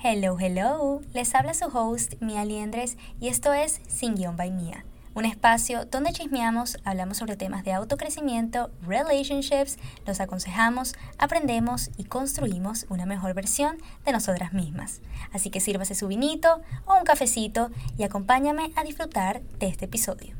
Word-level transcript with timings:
Hello, 0.00 0.36
hello. 0.38 1.00
Les 1.12 1.34
habla 1.34 1.54
su 1.54 1.64
host, 1.76 2.14
Mia 2.20 2.44
Liendres, 2.44 2.96
y 3.18 3.26
esto 3.26 3.52
es 3.52 3.80
Sin 3.88 4.14
Guión 4.14 4.36
by 4.36 4.52
Mia, 4.52 4.84
un 5.14 5.24
espacio 5.24 5.86
donde 5.86 6.12
chismeamos, 6.12 6.78
hablamos 6.84 7.16
sobre 7.16 7.34
temas 7.34 7.64
de 7.64 7.72
autocrecimiento, 7.72 8.70
relationships, 8.86 9.76
los 10.06 10.20
aconsejamos, 10.20 10.94
aprendemos 11.18 11.90
y 11.96 12.04
construimos 12.04 12.86
una 12.88 13.06
mejor 13.06 13.34
versión 13.34 13.78
de 14.04 14.12
nosotras 14.12 14.52
mismas. 14.52 15.00
Así 15.32 15.50
que 15.50 15.58
sírvase 15.58 15.96
su 15.96 16.06
vinito 16.06 16.60
o 16.86 16.94
un 16.96 17.02
cafecito 17.02 17.72
y 17.96 18.04
acompáñame 18.04 18.70
a 18.76 18.84
disfrutar 18.84 19.42
de 19.58 19.66
este 19.66 19.86
episodio. 19.86 20.36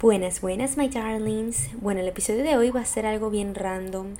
Buenas, 0.00 0.40
buenas, 0.40 0.76
my 0.76 0.88
darlings. 0.88 1.68
Bueno, 1.80 2.00
el 2.00 2.06
episodio 2.06 2.44
de 2.44 2.56
hoy 2.56 2.70
va 2.70 2.80
a 2.80 2.86
ser 2.86 3.06
algo 3.06 3.28
bien 3.28 3.56
random. 3.56 4.14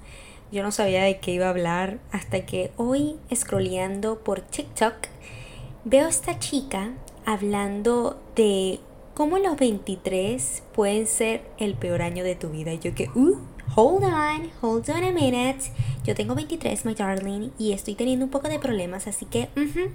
Yo 0.52 0.64
no 0.64 0.72
sabía 0.72 1.04
de 1.04 1.18
qué 1.18 1.32
iba 1.32 1.46
a 1.46 1.50
hablar 1.50 1.98
hasta 2.10 2.44
que 2.44 2.72
hoy, 2.76 3.16
scrolleando 3.32 4.18
por 4.18 4.40
TikTok, 4.40 4.94
veo 5.84 6.06
a 6.06 6.10
esta 6.10 6.40
chica 6.40 6.90
hablando 7.24 8.20
de 8.34 8.80
cómo 9.14 9.38
los 9.38 9.56
23 9.56 10.64
pueden 10.74 11.06
ser 11.06 11.42
el 11.58 11.74
peor 11.74 12.02
año 12.02 12.24
de 12.24 12.34
tu 12.34 12.48
vida. 12.48 12.72
Y 12.72 12.80
yo 12.80 12.96
que, 12.96 13.08
uh, 13.14 13.36
hold 13.76 14.02
on, 14.02 14.50
hold 14.60 14.90
on 14.90 15.04
a 15.04 15.12
minute. 15.12 15.70
Yo 16.04 16.16
tengo 16.16 16.34
23, 16.34 16.84
my 16.84 16.94
darling, 16.94 17.50
y 17.56 17.72
estoy 17.72 17.94
teniendo 17.94 18.24
un 18.24 18.30
poco 18.32 18.48
de 18.48 18.58
problemas, 18.58 19.06
así 19.06 19.26
que 19.26 19.50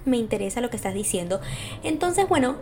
me 0.06 0.16
interesa 0.16 0.62
lo 0.62 0.70
que 0.70 0.76
estás 0.76 0.94
diciendo. 0.94 1.40
Entonces, 1.82 2.26
bueno, 2.28 2.56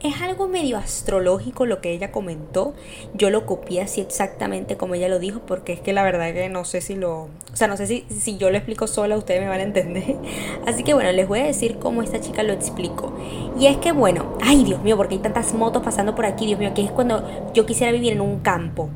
es 0.00 0.22
algo 0.22 0.46
medio 0.46 0.78
astrológico 0.78 1.66
lo 1.66 1.80
que 1.80 1.90
ella 1.92 2.12
comentó. 2.12 2.74
Yo 3.14 3.30
lo 3.30 3.46
copié 3.46 3.82
así 3.82 4.00
exactamente 4.00 4.76
como 4.76 4.94
ella 4.94 5.08
lo 5.08 5.18
dijo, 5.18 5.40
porque 5.40 5.72
es 5.72 5.80
que 5.80 5.92
la 5.92 6.02
verdad 6.02 6.32
que 6.32 6.48
no 6.48 6.64
sé 6.64 6.80
si 6.80 6.94
lo. 6.94 7.22
O 7.52 7.56
sea, 7.56 7.66
no 7.66 7.76
sé 7.76 7.86
si, 7.86 8.04
si 8.08 8.36
yo 8.38 8.50
lo 8.50 8.56
explico 8.56 8.86
sola, 8.86 9.16
ustedes 9.16 9.40
me 9.40 9.48
van 9.48 9.60
a 9.60 9.64
entender. 9.64 10.16
Así 10.66 10.84
que 10.84 10.94
bueno, 10.94 11.10
les 11.10 11.26
voy 11.26 11.40
a 11.40 11.44
decir 11.44 11.78
cómo 11.78 12.02
esta 12.02 12.20
chica 12.20 12.42
lo 12.42 12.52
explicó. 12.52 13.12
Y 13.58 13.66
es 13.66 13.78
que 13.78 13.92
bueno, 13.92 14.36
ay 14.40 14.62
Dios 14.64 14.82
mío, 14.82 14.96
porque 14.96 15.16
hay 15.16 15.20
tantas 15.20 15.54
motos 15.54 15.82
pasando 15.82 16.14
por 16.14 16.26
aquí, 16.26 16.46
Dios 16.46 16.60
mío, 16.60 16.72
que 16.74 16.84
es 16.84 16.90
cuando 16.92 17.52
yo 17.54 17.66
quisiera 17.66 17.92
vivir 17.92 18.12
en 18.12 18.20
un 18.20 18.40
campo. 18.40 18.88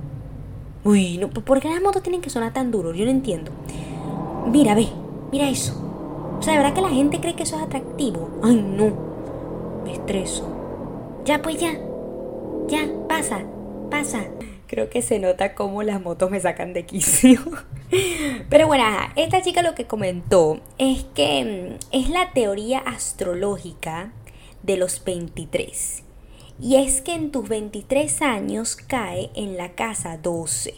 Uy, 0.84 1.19
no, 1.19 1.31
¿por 1.31 1.61
qué 1.61 1.69
las 1.69 1.83
motos 1.83 2.03
tienen 2.03 2.20
que 2.20 2.31
sonar 2.31 2.53
tan 2.53 2.70
duro? 2.70 2.92
Yo 2.92 3.05
no 3.05 3.11
entiendo. 3.11 3.50
Mira, 4.47 4.75
ve, 4.75 4.89
mira 5.31 5.48
eso. 5.48 5.75
O 6.39 6.42
sea, 6.42 6.55
de 6.55 6.59
verdad 6.59 6.75
que 6.75 6.81
la 6.81 6.89
gente 6.89 7.20
cree 7.20 7.34
que 7.34 7.44
eso 7.44 7.56
es 7.56 7.62
atractivo. 7.62 8.31
Ay, 8.42 8.56
no. 8.56 8.92
Me 9.84 9.92
estreso. 9.92 10.62
Ya, 11.25 11.41
pues 11.41 11.59
ya. 11.59 11.78
Ya, 12.67 12.89
pasa, 13.09 13.45
pasa. 13.91 14.25
Creo 14.67 14.91
que 14.91 15.03
se 15.03 15.20
nota 15.20 15.55
cómo 15.55 15.83
las 15.83 16.01
motos 16.01 16.31
me 16.31 16.41
sacan 16.41 16.73
de 16.73 16.84
quicio. 16.84 17.41
Pero 18.48 18.67
bueno, 18.67 18.84
esta 19.15 19.41
chica 19.41 19.62
lo 19.62 19.75
que 19.75 19.87
comentó 19.87 20.61
es 20.78 21.05
que 21.15 21.78
mm, 21.78 21.87
es 21.93 22.09
la 22.11 22.33
teoría 22.33 22.78
astrológica 22.81 24.12
de 24.62 24.77
los 24.77 25.05
23. 25.05 26.03
Y 26.61 26.77
es 26.77 27.03
que 27.03 27.15
en 27.15 27.31
tus 27.31 27.48
23 27.48 28.23
años 28.23 28.77
cae 28.77 29.31
en 29.34 29.56
la 29.56 29.73
casa 29.73 30.17
12. 30.17 30.75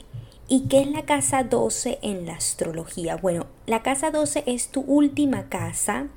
¿Y 0.47 0.69
qué 0.69 0.81
es 0.81 0.89
la 0.89 1.03
casa 1.03 1.43
12 1.43 2.01
en 2.03 2.27
la 2.27 2.35
astrología? 2.35 3.17
Bueno, 3.17 3.47
la 3.67 3.83
casa 3.83 4.11
12 4.11 4.45
es 4.47 4.69
tu 4.69 4.83
última 4.83 5.49
casa 5.49 6.09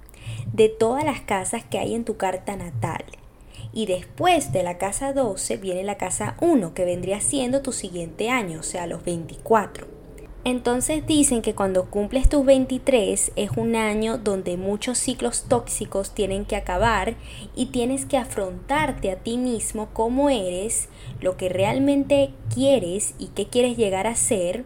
de 0.51 0.67
todas 0.67 1.05
las 1.05 1.21
casas 1.21 1.63
que 1.63 1.79
hay 1.79 1.95
en 1.95 2.03
tu 2.03 2.17
carta 2.17 2.57
natal. 2.57 3.05
Y 3.77 3.85
después 3.85 4.51
de 4.53 4.63
la 4.63 4.79
casa 4.79 5.13
12 5.13 5.57
viene 5.57 5.83
la 5.83 5.97
casa 5.97 6.35
1, 6.41 6.73
que 6.73 6.83
vendría 6.83 7.21
siendo 7.21 7.61
tu 7.61 7.71
siguiente 7.71 8.31
año, 8.31 8.61
o 8.61 8.63
sea, 8.63 8.87
los 8.87 9.03
24. 9.03 9.85
Entonces 10.43 11.05
dicen 11.05 11.43
que 11.43 11.53
cuando 11.53 11.85
cumples 11.91 12.27
tus 12.27 12.43
23 12.43 13.33
es 13.35 13.51
un 13.55 13.75
año 13.75 14.17
donde 14.17 14.57
muchos 14.57 14.97
ciclos 14.97 15.45
tóxicos 15.47 16.15
tienen 16.15 16.45
que 16.45 16.55
acabar 16.55 17.17
y 17.55 17.67
tienes 17.67 18.07
que 18.07 18.17
afrontarte 18.17 19.11
a 19.11 19.17
ti 19.17 19.37
mismo 19.37 19.89
cómo 19.93 20.31
eres, 20.31 20.89
lo 21.21 21.37
que 21.37 21.47
realmente 21.47 22.31
quieres 22.51 23.13
y 23.19 23.27
qué 23.27 23.45
quieres 23.45 23.77
llegar 23.77 24.07
a 24.07 24.15
ser, 24.15 24.65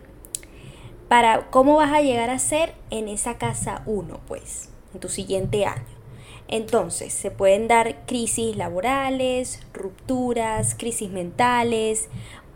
para 1.10 1.50
cómo 1.50 1.76
vas 1.76 1.92
a 1.92 2.02
llegar 2.02 2.30
a 2.30 2.40
ser 2.40 2.76
en 2.92 3.10
esa 3.10 3.38
casa 3.38 3.84
1, 3.88 4.22
pues, 4.30 4.70
en 4.94 5.02
tu 5.02 5.10
siguiente 5.10 5.66
año. 5.66 5.91
Entonces, 6.52 7.14
se 7.14 7.32
pueden 7.32 7.68
dar 7.68 8.06
crisis 8.06 8.58
laborales, 8.58 9.62
rupturas, 9.74 10.76
crisis 10.78 11.10
mentales. 11.10 12.10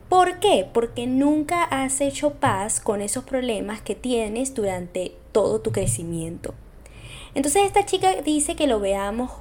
¿Por 0.10 0.40
qué? 0.40 0.68
Porque 0.72 1.08
nunca 1.08 1.64
has 1.64 2.02
hecho 2.02 2.32
paz 2.34 2.80
con 2.80 3.02
esos 3.02 3.24
problemas 3.24 3.82
que 3.82 3.96
tienes 3.96 4.54
durante 4.54 5.16
todo 5.32 5.62
tu 5.62 5.72
crecimiento. 5.72 6.54
Entonces 7.34 7.64
esta 7.66 7.86
chica 7.86 8.22
dice 8.22 8.56
que 8.56 8.68
lo 8.68 8.80
veamos 8.80 9.32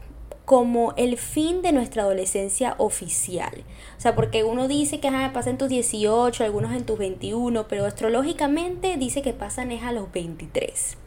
como 0.45 0.93
el 0.97 1.17
fin 1.17 1.63
de 1.63 1.73
nuestra 1.73 2.03
adolescencia 2.03 2.75
oficial. 2.79 3.65
O 3.97 4.01
sea, 4.01 4.15
porque 4.15 4.45
uno 4.45 4.69
dice 4.69 5.01
que 5.01 5.11
pasa 5.33 5.51
en 5.51 5.59
tus 5.59 5.69
18, 5.69 6.45
algunos 6.45 6.73
en 6.75 6.85
tus 6.85 6.99
21, 6.99 7.67
pero 7.69 7.87
astrológicamente 7.87 8.97
dice 8.97 9.23
que 9.23 9.33
pasan 9.33 9.73
es 9.73 9.83
a 9.83 9.93
los 9.93 10.13
23. 10.13 10.99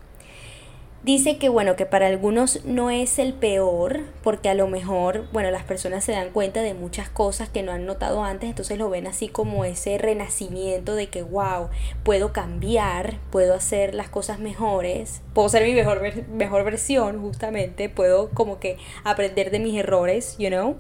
Dice 1.04 1.38
que 1.38 1.48
bueno, 1.48 1.76
que 1.76 1.86
para 1.86 2.08
algunos 2.08 2.66
no 2.66 2.90
es 2.90 3.20
el 3.20 3.34
peor, 3.34 4.02
porque 4.24 4.50
a 4.50 4.56
lo 4.56 4.68
mejor, 4.68 5.28
bueno, 5.32 5.52
las 5.52 5.64
personas 5.64 6.04
se 6.04 6.12
dan 6.12 6.32
cuenta 6.32 6.62
de 6.62 6.74
muchas 6.74 7.08
cosas 7.08 7.50
que 7.50 7.64
no 7.64 7.72
han 7.72 7.86
notado 7.86 8.24
antes, 8.24 8.50
entonces 8.50 8.78
lo 8.78 8.90
ven 8.90 9.08
así 9.08 9.30
como 9.30 9.64
ese 9.64 9.98
renacimiento 10.00 10.96
de 10.96 11.08
que, 11.08 11.22
wow, 11.22 11.70
puedo 12.04 12.34
cambiar, 12.34 13.20
puedo 13.32 13.54
hacer 13.54 13.94
las 13.94 14.10
cosas 14.10 14.40
mejores, 14.40 15.22
puedo 15.34 15.48
ser 15.50 15.64
mi 15.64 15.74
mejor, 15.74 16.02
mejor 16.30 16.64
versión, 16.66 17.22
justamente, 17.22 17.90
puedo 17.90 18.30
como 18.32 18.60
que 18.60 18.78
aprender 19.04 19.52
de 19.52 19.60
mis 19.60 19.78
errores, 19.78 20.36
you 20.40 20.50
know. 20.50 20.76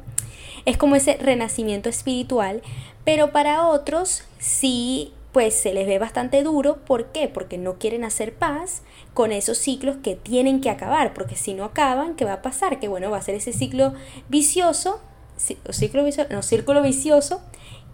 Es 0.66 0.78
como 0.78 0.96
ese 0.96 1.16
renacimiento 1.18 1.88
espiritual, 1.88 2.62
pero 3.06 3.32
para 3.32 3.68
otros 3.68 4.24
sí 4.40 5.14
pues 5.38 5.54
se 5.54 5.72
les 5.72 5.86
ve 5.86 6.00
bastante 6.00 6.42
duro. 6.42 6.78
¿Por 6.78 7.12
qué? 7.12 7.28
Porque 7.28 7.60
no 7.60 7.78
quieren 7.78 8.04
hacer 8.04 8.34
paz 8.34 8.82
con 9.14 9.32
esos 9.32 9.60
ciclos 9.60 9.98
que 10.02 10.16
tienen 10.16 10.62
que 10.62 10.72
acabar, 10.72 11.14
porque 11.14 11.36
si 11.36 11.54
no 11.54 11.64
acaban, 11.64 12.16
¿qué 12.16 12.26
va 12.26 12.34
a 12.34 12.42
pasar? 12.42 12.80
Que 12.80 12.88
bueno, 12.88 13.12
va 13.12 13.18
a 13.18 13.22
ser 13.22 13.36
ese 13.36 13.54
ciclo 13.54 13.94
vicioso, 14.30 15.00
ciclo 15.38 16.04
vicioso, 16.04 16.34
no, 16.34 16.42
círculo 16.42 16.82
vicioso, 16.82 17.40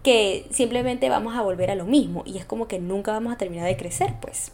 que 0.03 0.47
simplemente 0.51 1.09
vamos 1.09 1.35
a 1.35 1.41
volver 1.41 1.69
a 1.69 1.75
lo 1.75 1.83
mismo 1.83 2.23
y 2.25 2.37
es 2.37 2.45
como 2.45 2.69
que 2.69 2.79
nunca 2.79 3.11
vamos 3.11 3.33
a 3.33 3.37
terminar 3.37 3.67
de 3.67 3.75
crecer, 3.75 4.13
pues. 4.21 4.53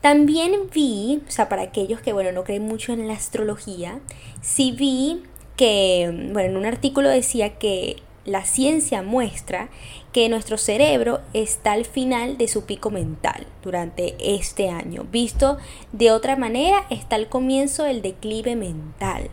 También 0.00 0.70
vi, 0.72 1.20
o 1.26 1.30
sea, 1.32 1.48
para 1.48 1.62
aquellos 1.62 2.00
que, 2.00 2.12
bueno, 2.12 2.30
no 2.30 2.44
creen 2.44 2.62
mucho 2.62 2.92
en 2.92 3.08
la 3.08 3.14
astrología, 3.14 3.98
sí 4.40 4.70
vi 4.70 5.24
que, 5.56 6.30
bueno, 6.32 6.50
en 6.50 6.56
un 6.58 6.64
artículo 6.64 7.08
decía 7.08 7.58
que 7.58 7.96
la 8.26 8.44
ciencia 8.44 9.02
muestra 9.02 9.68
que 10.16 10.30
nuestro 10.30 10.56
cerebro 10.56 11.20
está 11.34 11.72
al 11.72 11.84
final 11.84 12.38
de 12.38 12.48
su 12.48 12.64
pico 12.64 12.88
mental 12.88 13.46
durante 13.62 14.16
este 14.18 14.70
año. 14.70 15.04
Visto 15.12 15.58
de 15.92 16.10
otra 16.10 16.36
manera, 16.36 16.86
está 16.88 17.16
al 17.16 17.28
comienzo 17.28 17.82
del 17.82 18.00
declive 18.00 18.56
mental. 18.56 19.28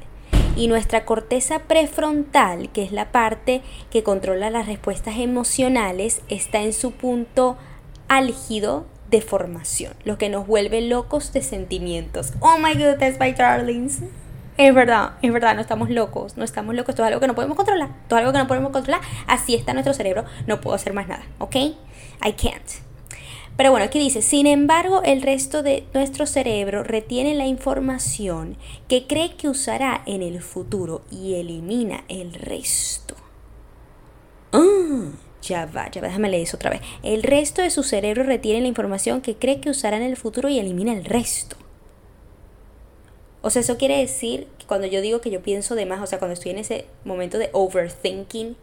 Y 0.57 0.67
nuestra 0.67 1.05
corteza 1.05 1.59
prefrontal, 1.59 2.69
que 2.73 2.83
es 2.83 2.91
la 2.91 3.13
parte 3.13 3.61
que 3.91 4.03
controla 4.03 4.49
las 4.49 4.67
respuestas 4.67 5.19
emocionales, 5.19 6.22
está 6.27 6.61
en 6.61 6.73
su 6.73 6.91
punto 6.91 7.55
álgido 8.09 8.85
de 9.09 9.22
formación, 9.22 9.93
lo 10.03 10.17
que 10.17 10.27
nos 10.27 10.45
vuelve 10.45 10.81
locos 10.81 11.31
de 11.31 11.43
sentimientos. 11.43 12.33
Oh 12.41 12.57
my 12.57 12.73
goodness, 12.73 13.17
my 13.22 13.31
darlings. 13.31 14.01
Es 14.56 14.74
verdad, 14.74 15.14
es 15.24 15.34
verdad, 15.34 15.56
no 15.56 15.62
estamos 15.62 15.90
locos, 15.90 16.38
no 16.38 16.44
estamos 16.44 16.75
locos, 16.75 16.90
esto 16.90 17.03
es 17.03 17.08
algo 17.08 17.19
que 17.19 17.25
no 17.25 17.34
podemos 17.34 17.58
controlar, 17.58 17.90
esto 18.03 18.16
es 18.16 18.19
algo 18.19 18.34
que 18.34 18.38
no 18.38 18.47
podemos 18.47 18.72
controlar, 18.72 19.02
así 19.25 19.56
está 19.56 19.74
nuestro 19.74 19.96
cerebro, 19.96 20.25
no 20.46 20.62
puedo 20.62 20.75
hacer 20.75 20.94
más 20.94 21.08
nada, 21.08 21.24
¿ok? 21.40 21.56
I 21.56 22.34
can't. 22.34 22.84
Pero 23.58 23.72
bueno, 23.72 23.86
aquí 23.86 23.97
dice, 23.97 24.22
sin 24.22 24.46
embargo, 24.46 25.02
el 25.03 25.24
resto 25.24 25.64
de 25.64 25.86
nuestro 25.94 26.28
cerebro 26.28 26.84
retiene 26.84 27.34
la 27.34 27.47
información 27.47 28.58
que 28.88 29.08
cree 29.08 29.36
que 29.36 29.47
usará 29.47 30.03
en 30.06 30.22
el 30.22 30.41
futuro 30.41 31.02
y 31.09 31.35
elimina 31.35 32.03
el 32.08 32.34
resto. 32.34 33.16
Ah, 34.52 35.11
ya 35.41 35.66
va, 35.66 35.90
ya 35.90 36.02
va, 36.02 36.08
déjame 36.08 36.29
leer 36.29 36.44
eso 36.44 36.58
otra 36.58 36.70
vez. 36.70 36.82
El 37.02 37.23
resto 37.23 37.64
de 37.64 37.72
su 37.72 37.82
cerebro 37.82 38.23
retiene 38.23 38.61
la 38.61 38.67
información 38.67 39.22
que 39.22 39.35
cree 39.35 39.59
que 39.59 39.72
usará 39.72 39.97
en 39.97 40.03
el 40.03 40.17
futuro 40.17 40.49
y 40.49 40.59
elimina 40.59 40.94
el 40.94 41.06
resto. 41.06 41.58
O 43.45 43.49
sea, 43.49 43.59
eso 43.59 43.78
quiere 43.78 43.97
decir 43.97 44.47
que 44.57 44.66
cuando 44.66 44.87
yo 44.87 45.01
digo 45.01 45.19
que 45.19 45.29
yo 45.29 45.43
pienso 45.43 45.75
de 45.75 45.85
más, 45.85 46.01
o 46.01 46.07
sea, 46.07 46.17
cuando 46.17 46.34
estoy 46.34 46.51
en 46.51 46.59
ese 46.59 46.85
momento 47.03 47.37
de 47.37 47.49
overthinking, 47.51 48.55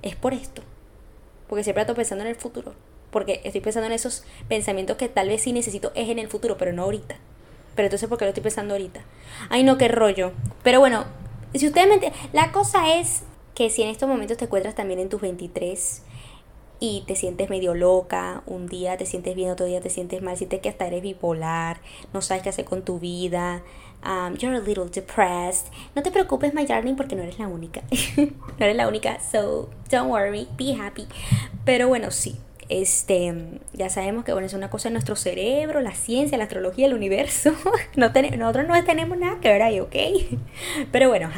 es 0.00 0.14
por 0.14 0.32
esto. 0.32 0.62
Porque 1.48 1.64
siempre 1.64 1.82
estoy 1.82 1.96
pensando 1.96 2.24
en 2.24 2.30
el 2.30 2.36
futuro. 2.36 2.72
Porque 3.10 3.40
estoy 3.42 3.60
pensando 3.60 3.88
en 3.88 3.92
esos 3.92 4.22
pensamientos 4.48 4.96
que 4.96 5.08
tal 5.08 5.26
vez 5.26 5.42
sí 5.42 5.52
necesito 5.52 5.90
es 5.96 6.08
en 6.08 6.20
el 6.20 6.28
futuro, 6.28 6.56
pero 6.56 6.72
no 6.72 6.84
ahorita. 6.84 7.16
Pero 7.74 7.86
entonces, 7.86 8.08
¿por 8.08 8.16
qué 8.16 8.24
lo 8.24 8.28
estoy 8.28 8.44
pensando 8.44 8.74
ahorita? 8.74 9.02
Ay, 9.50 9.64
no, 9.64 9.76
qué 9.76 9.88
rollo. 9.88 10.30
Pero 10.62 10.78
bueno, 10.78 11.04
si 11.52 11.66
ustedes 11.66 11.88
me 11.88 12.12
La 12.32 12.52
cosa 12.52 12.94
es 12.94 13.24
que 13.56 13.70
si 13.70 13.82
en 13.82 13.88
estos 13.88 14.08
momentos 14.08 14.36
te 14.36 14.44
encuentras 14.44 14.76
también 14.76 15.00
en 15.00 15.08
tus 15.08 15.20
23 15.20 16.02
y 16.82 17.04
te 17.06 17.14
sientes 17.14 17.48
medio 17.48 17.74
loca, 17.74 18.42
un 18.44 18.66
día 18.66 18.96
te 18.96 19.06
sientes 19.06 19.36
bien, 19.36 19.50
otro 19.50 19.66
día 19.66 19.80
te 19.80 19.88
sientes 19.88 20.20
mal, 20.20 20.36
sientes 20.36 20.58
que 20.60 20.68
hasta 20.68 20.84
eres 20.84 21.00
bipolar, 21.00 21.80
no 22.12 22.20
sabes 22.22 22.42
qué 22.42 22.48
hacer 22.48 22.64
con 22.64 22.82
tu 22.82 22.98
vida, 22.98 23.62
um, 24.04 24.34
you're 24.34 24.56
a 24.56 24.60
little 24.60 24.88
depressed. 24.92 25.68
No 25.94 26.02
te 26.02 26.10
preocupes, 26.10 26.52
my 26.54 26.66
darling, 26.66 26.96
porque 26.96 27.14
no 27.14 27.22
eres 27.22 27.38
la 27.38 27.46
única. 27.46 27.82
no 28.16 28.64
eres 28.66 28.74
la 28.74 28.88
única, 28.88 29.20
so 29.20 29.70
don't 29.92 30.10
worry, 30.10 30.48
be 30.58 30.74
happy. 30.74 31.06
Pero 31.64 31.86
bueno, 31.86 32.10
sí. 32.10 32.34
Este, 32.68 33.60
ya 33.74 33.88
sabemos 33.88 34.24
que 34.24 34.32
bueno, 34.32 34.46
es 34.46 34.54
una 34.54 34.68
cosa 34.68 34.88
en 34.88 34.94
nuestro 34.94 35.14
cerebro, 35.14 35.80
la 35.82 35.94
ciencia, 35.94 36.36
la 36.36 36.44
astrología, 36.44 36.86
el 36.86 36.94
universo. 36.94 37.52
no 37.96 38.08
nosotros 38.08 38.66
no 38.66 38.84
tenemos 38.84 39.18
nada 39.18 39.38
que 39.38 39.50
ver 39.50 39.62
ahí, 39.62 39.78
¿ok? 39.78 39.94
Pero 40.90 41.08
bueno, 41.08 41.30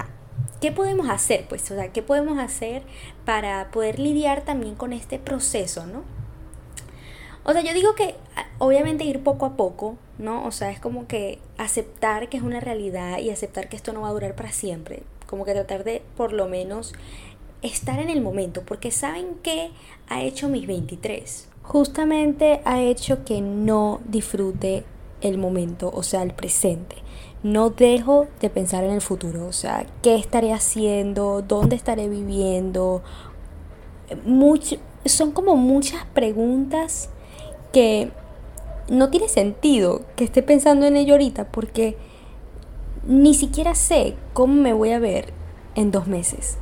¿qué 0.64 0.72
podemos 0.72 1.10
hacer? 1.10 1.44
Pues, 1.46 1.70
o 1.70 1.74
sea, 1.74 1.92
¿qué 1.92 2.00
podemos 2.00 2.38
hacer 2.38 2.84
para 3.26 3.70
poder 3.70 3.98
lidiar 3.98 4.46
también 4.46 4.76
con 4.76 4.94
este 4.94 5.18
proceso, 5.18 5.84
no? 5.84 6.04
O 7.44 7.52
sea, 7.52 7.60
yo 7.60 7.74
digo 7.74 7.94
que 7.94 8.14
obviamente 8.56 9.04
ir 9.04 9.22
poco 9.22 9.44
a 9.44 9.58
poco, 9.58 9.98
¿no? 10.16 10.42
O 10.46 10.52
sea, 10.52 10.70
es 10.70 10.80
como 10.80 11.06
que 11.06 11.38
aceptar 11.58 12.30
que 12.30 12.38
es 12.38 12.42
una 12.42 12.60
realidad 12.60 13.18
y 13.18 13.28
aceptar 13.28 13.68
que 13.68 13.76
esto 13.76 13.92
no 13.92 14.00
va 14.00 14.08
a 14.08 14.12
durar 14.12 14.34
para 14.36 14.52
siempre. 14.52 15.02
Como 15.26 15.44
que 15.44 15.52
tratar 15.52 15.84
de 15.84 16.00
por 16.16 16.32
lo 16.32 16.48
menos 16.48 16.94
estar 17.60 18.00
en 18.00 18.08
el 18.08 18.22
momento, 18.22 18.62
porque 18.64 18.90
¿saben 18.90 19.34
qué 19.42 19.70
ha 20.08 20.22
hecho 20.22 20.48
mis 20.48 20.66
23? 20.66 21.46
Justamente 21.62 22.62
ha 22.64 22.80
hecho 22.80 23.22
que 23.26 23.42
no 23.42 24.00
disfrute 24.06 24.84
el 25.20 25.36
momento, 25.36 25.90
o 25.94 26.02
sea, 26.02 26.22
el 26.22 26.32
presente. 26.32 26.96
No 27.44 27.70
dejo 27.70 28.26
de 28.40 28.50
pensar 28.50 28.84
en 28.84 28.90
el 28.90 29.02
futuro, 29.02 29.46
o 29.46 29.52
sea, 29.52 29.86
qué 30.02 30.16
estaré 30.16 30.52
haciendo, 30.52 31.42
dónde 31.46 31.76
estaré 31.76 32.08
viviendo. 32.08 33.02
son 35.04 35.30
como 35.30 35.54
muchas 35.54 36.06
preguntas 36.06 37.10
que 37.72 38.10
no 38.88 39.10
tiene 39.10 39.28
sentido 39.28 40.02
que 40.16 40.24
esté 40.24 40.42
pensando 40.42 40.86
en 40.86 40.96
ello 40.96 41.14
ahorita 41.14 41.44
porque 41.52 41.96
ni 43.06 43.34
siquiera 43.34 43.74
sé 43.74 44.16
cómo 44.32 44.54
me 44.54 44.72
voy 44.72 44.92
a 44.92 44.98
ver 44.98 45.34
en 45.74 45.90
dos 45.90 46.06
meses. 46.06 46.58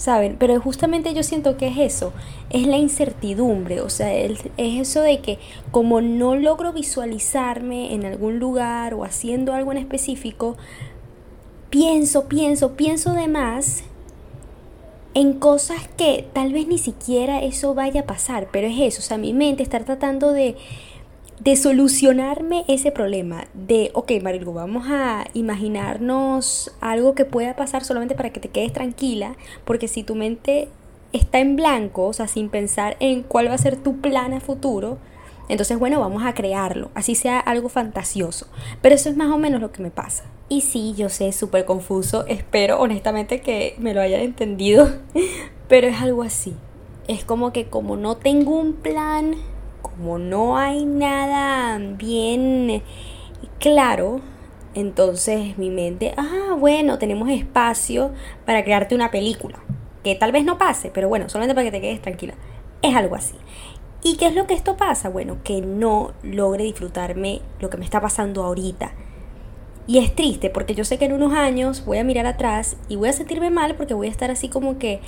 ¿Saben? 0.00 0.36
Pero 0.38 0.58
justamente 0.62 1.12
yo 1.12 1.22
siento 1.22 1.58
que 1.58 1.68
es 1.68 1.76
eso, 1.76 2.14
es 2.48 2.66
la 2.66 2.78
incertidumbre, 2.78 3.82
o 3.82 3.90
sea, 3.90 4.14
es 4.14 4.40
eso 4.56 5.02
de 5.02 5.20
que 5.20 5.38
como 5.72 6.00
no 6.00 6.36
logro 6.36 6.72
visualizarme 6.72 7.92
en 7.92 8.06
algún 8.06 8.38
lugar 8.38 8.94
o 8.94 9.04
haciendo 9.04 9.52
algo 9.52 9.72
en 9.72 9.76
específico, 9.76 10.56
pienso, 11.68 12.28
pienso, 12.28 12.76
pienso 12.76 13.12
de 13.12 13.28
más 13.28 13.82
en 15.12 15.34
cosas 15.34 15.86
que 15.98 16.26
tal 16.32 16.54
vez 16.54 16.66
ni 16.66 16.78
siquiera 16.78 17.42
eso 17.42 17.74
vaya 17.74 18.00
a 18.00 18.06
pasar, 18.06 18.48
pero 18.50 18.68
es 18.68 18.80
eso, 18.80 19.00
o 19.00 19.04
sea, 19.04 19.18
mi 19.18 19.34
mente 19.34 19.62
está 19.62 19.80
tratando 19.80 20.32
de, 20.32 20.56
de 21.40 21.56
solucionarme 21.56 22.64
ese 22.68 22.92
problema, 22.92 23.46
de, 23.54 23.90
ok, 23.94 24.12
Marilu, 24.22 24.52
vamos 24.52 24.86
a 24.88 25.24
imaginarnos 25.32 26.70
algo 26.80 27.14
que 27.14 27.24
pueda 27.24 27.56
pasar 27.56 27.82
solamente 27.82 28.14
para 28.14 28.30
que 28.30 28.40
te 28.40 28.48
quedes 28.48 28.72
tranquila, 28.72 29.36
porque 29.64 29.88
si 29.88 30.02
tu 30.02 30.14
mente 30.14 30.68
está 31.12 31.38
en 31.40 31.56
blanco, 31.56 32.06
o 32.06 32.12
sea, 32.12 32.28
sin 32.28 32.50
pensar 32.50 32.96
en 33.00 33.22
cuál 33.22 33.48
va 33.48 33.54
a 33.54 33.58
ser 33.58 33.76
tu 33.76 34.00
plan 34.00 34.34
a 34.34 34.40
futuro, 34.40 34.98
entonces, 35.48 35.78
bueno, 35.80 35.98
vamos 35.98 36.22
a 36.24 36.32
crearlo, 36.34 36.90
así 36.94 37.16
sea 37.16 37.40
algo 37.40 37.68
fantasioso. 37.68 38.46
Pero 38.82 38.94
eso 38.94 39.08
es 39.08 39.16
más 39.16 39.30
o 39.30 39.38
menos 39.38 39.60
lo 39.60 39.72
que 39.72 39.82
me 39.82 39.90
pasa. 39.90 40.22
Y 40.48 40.60
sí, 40.60 40.94
yo 40.96 41.08
sé, 41.08 41.32
súper 41.32 41.64
confuso. 41.64 42.24
Espero 42.28 42.78
honestamente 42.78 43.40
que 43.40 43.74
me 43.78 43.92
lo 43.92 44.00
hayan 44.00 44.20
entendido. 44.20 44.88
Pero 45.68 45.88
es 45.88 46.00
algo 46.00 46.22
así. 46.22 46.54
Es 47.08 47.24
como 47.24 47.52
que 47.52 47.66
como 47.66 47.96
no 47.96 48.16
tengo 48.16 48.56
un 48.56 48.74
plan, 48.74 49.34
como 49.80 50.18
no 50.18 50.56
hay 50.56 50.84
nada 50.84 51.78
bien 51.78 52.82
claro, 53.58 54.20
entonces 54.74 55.58
mi 55.58 55.70
mente, 55.70 56.14
ah, 56.16 56.56
bueno, 56.58 56.98
tenemos 56.98 57.28
espacio 57.28 58.12
para 58.44 58.64
crearte 58.64 58.94
una 58.94 59.10
película. 59.10 59.58
Que 60.02 60.14
tal 60.14 60.32
vez 60.32 60.44
no 60.44 60.58
pase, 60.58 60.90
pero 60.92 61.08
bueno, 61.08 61.28
solamente 61.28 61.54
para 61.54 61.66
que 61.66 61.72
te 61.72 61.80
quedes 61.80 62.02
tranquila. 62.02 62.34
Es 62.82 62.96
algo 62.96 63.14
así. 63.14 63.34
¿Y 64.02 64.16
qué 64.16 64.28
es 64.28 64.34
lo 64.34 64.46
que 64.46 64.54
esto 64.54 64.78
pasa? 64.78 65.10
Bueno, 65.10 65.38
que 65.44 65.60
no 65.60 66.12
logre 66.22 66.64
disfrutarme 66.64 67.42
lo 67.60 67.68
que 67.68 67.76
me 67.76 67.84
está 67.84 68.00
pasando 68.00 68.42
ahorita. 68.42 68.92
Y 69.86 69.98
es 69.98 70.14
triste 70.14 70.48
porque 70.48 70.74
yo 70.74 70.84
sé 70.84 70.96
que 70.96 71.04
en 71.04 71.12
unos 71.12 71.34
años 71.34 71.84
voy 71.84 71.98
a 71.98 72.04
mirar 72.04 72.24
atrás 72.24 72.76
y 72.88 72.96
voy 72.96 73.10
a 73.10 73.12
sentirme 73.12 73.50
mal 73.50 73.74
porque 73.74 73.92
voy 73.92 74.06
a 74.06 74.10
estar 74.10 74.30
así 74.30 74.48
como 74.48 74.78
que, 74.78 75.00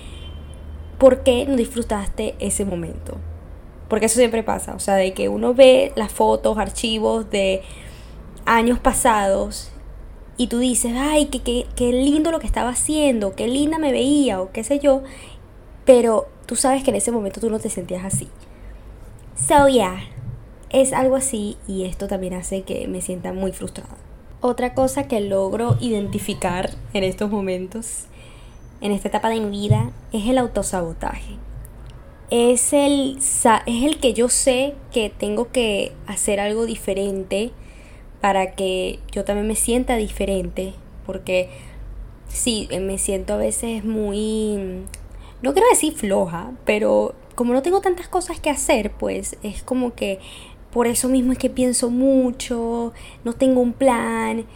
¿por 0.98 1.22
qué 1.22 1.46
no 1.46 1.56
disfrutaste 1.56 2.34
ese 2.38 2.66
momento? 2.66 3.16
Porque 3.93 4.06
eso 4.06 4.17
siempre 4.17 4.43
pasa, 4.43 4.75
o 4.75 4.79
sea, 4.79 4.94
de 4.94 5.12
que 5.12 5.29
uno 5.29 5.53
ve 5.53 5.93
las 5.97 6.11
fotos, 6.11 6.56
archivos 6.56 7.29
de 7.29 7.61
años 8.47 8.79
pasados 8.79 9.71
y 10.39 10.47
tú 10.47 10.61
dices, 10.61 10.94
ay, 10.97 11.27
qué, 11.27 11.43
qué, 11.43 11.67
qué 11.77 11.93
lindo 11.93 12.31
lo 12.31 12.41
que 12.41 12.47
estaba 12.47 12.71
haciendo, 12.71 13.37
qué 13.37 13.47
linda 13.49 13.79
me 13.79 13.93
veía 13.93 14.41
o 14.41 14.50
qué 14.50 14.65
sé 14.65 14.79
yo, 14.79 15.03
pero 15.85 16.27
tú 16.47 16.56
sabes 16.56 16.83
que 16.83 16.89
en 16.89 16.97
ese 16.97 17.12
momento 17.12 17.39
tú 17.39 17.50
no 17.50 17.59
te 17.59 17.69
sentías 17.69 18.03
así. 18.06 18.31
So 19.37 19.69
yeah, 19.69 19.99
es 20.71 20.94
algo 20.94 21.17
así 21.17 21.59
y 21.69 21.85
esto 21.85 22.09
también 22.09 22.33
hace 22.33 22.62
que 22.62 22.89
me 22.89 23.03
sienta 23.03 23.35
muy 23.35 23.53
frustrada. 23.53 23.99
Otra 24.41 24.73
cosa 24.73 25.06
que 25.06 25.21
logro 25.21 25.77
identificar 25.81 26.71
en 26.94 27.05
estos 27.05 27.31
momentos, 27.31 28.06
en 28.81 28.93
esta 28.93 29.09
etapa 29.09 29.29
de 29.29 29.41
mi 29.41 29.50
vida, 29.50 29.91
es 30.15 30.27
el 30.27 30.39
autosabotaje. 30.39 31.37
Es 32.34 32.73
el, 32.73 33.19
es 33.19 33.84
el 33.84 33.99
que 34.00 34.14
yo 34.14 34.31
sé 34.31 34.75
que 34.90 35.11
tengo 35.11 35.52
que 35.52 35.93
hacer 36.06 36.40
algo 36.40 36.64
diferente 36.64 37.50
para 38.23 38.52
que 38.52 39.00
yo 39.11 39.23
también 39.25 39.46
me 39.46 39.55
sienta 39.55 39.96
diferente. 39.96 40.73
Porque 41.05 41.50
sí, 42.29 42.70
me 42.81 42.96
siento 42.96 43.34
a 43.34 43.37
veces 43.37 43.84
muy, 43.84 44.82
no 45.43 45.52
quiero 45.52 45.69
decir 45.69 45.93
floja, 45.93 46.52
pero 46.64 47.14
como 47.34 47.52
no 47.52 47.61
tengo 47.61 47.82
tantas 47.82 48.08
cosas 48.08 48.40
que 48.40 48.49
hacer, 48.49 48.93
pues 48.93 49.37
es 49.43 49.62
como 49.62 49.94
que 49.94 50.19
por 50.70 50.87
eso 50.87 51.11
mismo 51.11 51.32
es 51.32 51.38
que 51.38 51.50
pienso 51.50 51.90
mucho, 51.90 52.94
no 53.25 53.34
tengo 53.34 53.61
un 53.61 53.75
plan. 53.75 54.46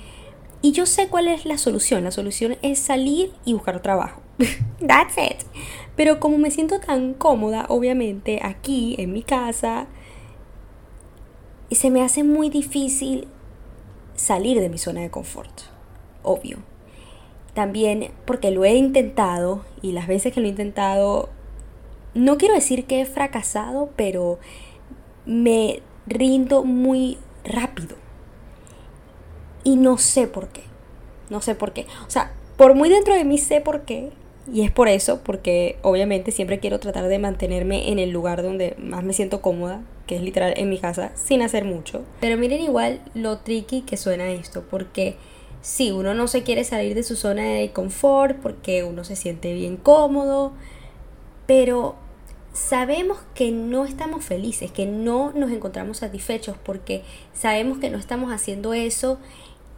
Y 0.63 0.73
yo 0.73 0.87
sé 0.87 1.09
cuál 1.09 1.29
es 1.29 1.45
la 1.45 1.59
solución. 1.59 2.05
La 2.05 2.11
solución 2.11 2.57
es 2.63 2.79
salir 2.79 3.35
y 3.45 3.53
buscar 3.53 3.83
trabajo. 3.83 4.23
That's 4.81 5.19
it. 5.19 5.45
Pero 5.97 6.21
como 6.21 6.39
me 6.39 6.51
siento 6.51 6.79
tan 6.79 7.15
cómoda, 7.15 7.67
obviamente, 7.69 8.41
aquí 8.43 8.95
en 8.99 9.13
mi 9.13 9.23
casa, 9.23 9.87
se 11.71 11.91
me 11.91 12.03
hace 12.03 12.23
muy 12.23 12.51
difícil 12.51 13.29
salir 14.15 14.61
de 14.61 14.69
mi 14.69 14.79
zona 14.79 15.01
de 15.01 15.11
confort. 15.11 15.63
Obvio. 16.23 16.59
También 17.55 18.11
porque 18.27 18.51
lo 18.51 18.65
he 18.65 18.75
intentado 18.75 19.65
y 19.81 19.93
las 19.93 20.07
veces 20.07 20.33
que 20.33 20.41
lo 20.41 20.47
he 20.47 20.51
intentado 20.51 21.31
no 22.17 22.39
quiero 22.39 22.55
decir 22.55 22.87
que 22.87 23.03
he 23.03 23.07
fracasado, 23.07 23.91
pero 23.95 24.39
me 25.27 25.83
rindo 26.07 26.65
muy 26.65 27.19
rápido. 27.45 27.97
Y 29.65 29.77
no 29.77 29.99
sé 29.99 30.27
por 30.27 30.49
qué. 30.49 30.63
No 31.29 31.43
sé 31.43 31.55
por 31.55 31.73
qué. 31.73 31.87
O 32.07 32.11
sea, 32.11 32.33
por 32.57 32.75
muy 32.75 32.89
dentro 32.89 33.15
de 33.15 33.25
mí 33.25 33.37
sé 33.37 33.61
por 33.61 33.83
qué. 33.83 34.13
Y 34.53 34.63
es 34.63 34.71
por 34.71 34.89
eso, 34.89 35.21
porque 35.25 35.77
obviamente 35.83 36.31
siempre 36.31 36.61
quiero 36.61 36.79
tratar 36.79 37.09
de 37.09 37.19
mantenerme 37.19 37.91
en 37.91 37.99
el 37.99 38.11
lugar 38.11 38.43
donde 38.43 38.77
más 38.79 39.03
me 39.03 39.13
siento 39.13 39.43
cómoda, 39.43 39.83
que 40.07 40.17
es 40.17 40.23
literal 40.23 40.55
en 40.57 40.69
mi 40.69 40.79
casa, 40.79 41.11
sin 41.15 41.43
hacer 41.43 41.65
mucho. 41.65 42.05
Pero 42.21 42.37
miren 42.37 42.61
igual 42.61 43.01
lo 43.15 43.39
tricky 43.39 43.83
que 43.83 43.97
suena 43.97 44.31
esto, 44.31 44.65
porque 44.71 45.17
si 45.63 45.91
uno 45.91 46.15
no 46.15 46.29
se 46.29 46.45
quiere 46.45 46.63
salir 46.63 46.95
de 46.95 47.03
su 47.03 47.17
zona 47.17 47.43
de 47.43 47.73
confort, 47.73 48.37
porque 48.41 48.85
uno 48.85 49.03
se 49.03 49.17
siente 49.17 49.53
bien 49.53 49.77
cómodo, 49.77 50.53
pero 51.47 51.97
sabemos 52.53 53.19
que 53.35 53.51
no 53.51 53.85
estamos 53.85 54.25
felices, 54.25 54.71
que 54.71 54.87
no 54.87 55.33
nos 55.33 55.51
encontramos 55.51 55.99
satisfechos 55.99 56.57
porque 56.63 57.03
sabemos 57.35 57.79
que 57.79 57.91
no 57.91 57.99
estamos 57.99 58.33
haciendo 58.33 58.75
eso 58.75 59.19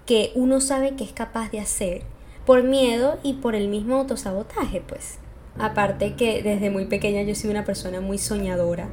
que 0.07 0.31
uno 0.35 0.61
sabe 0.61 0.95
que 0.95 1.05
es 1.05 1.13
capaz 1.13 1.51
de 1.51 1.61
hacer 1.61 2.03
por 2.49 2.63
miedo 2.63 3.19
y 3.23 3.35
por 3.35 3.55
el 3.55 3.69
mismo 3.69 3.97
autosabotaje, 3.97 4.81
pues. 4.81 5.19
Aparte 5.59 6.15
que 6.15 6.43
desde 6.43 6.71
muy 6.71 6.87
pequeña 6.87 7.21
yo 7.21 7.35
soy 7.35 7.51
una 7.51 7.67
persona 7.67 8.01
muy 8.01 8.17
soñadora 8.17 8.89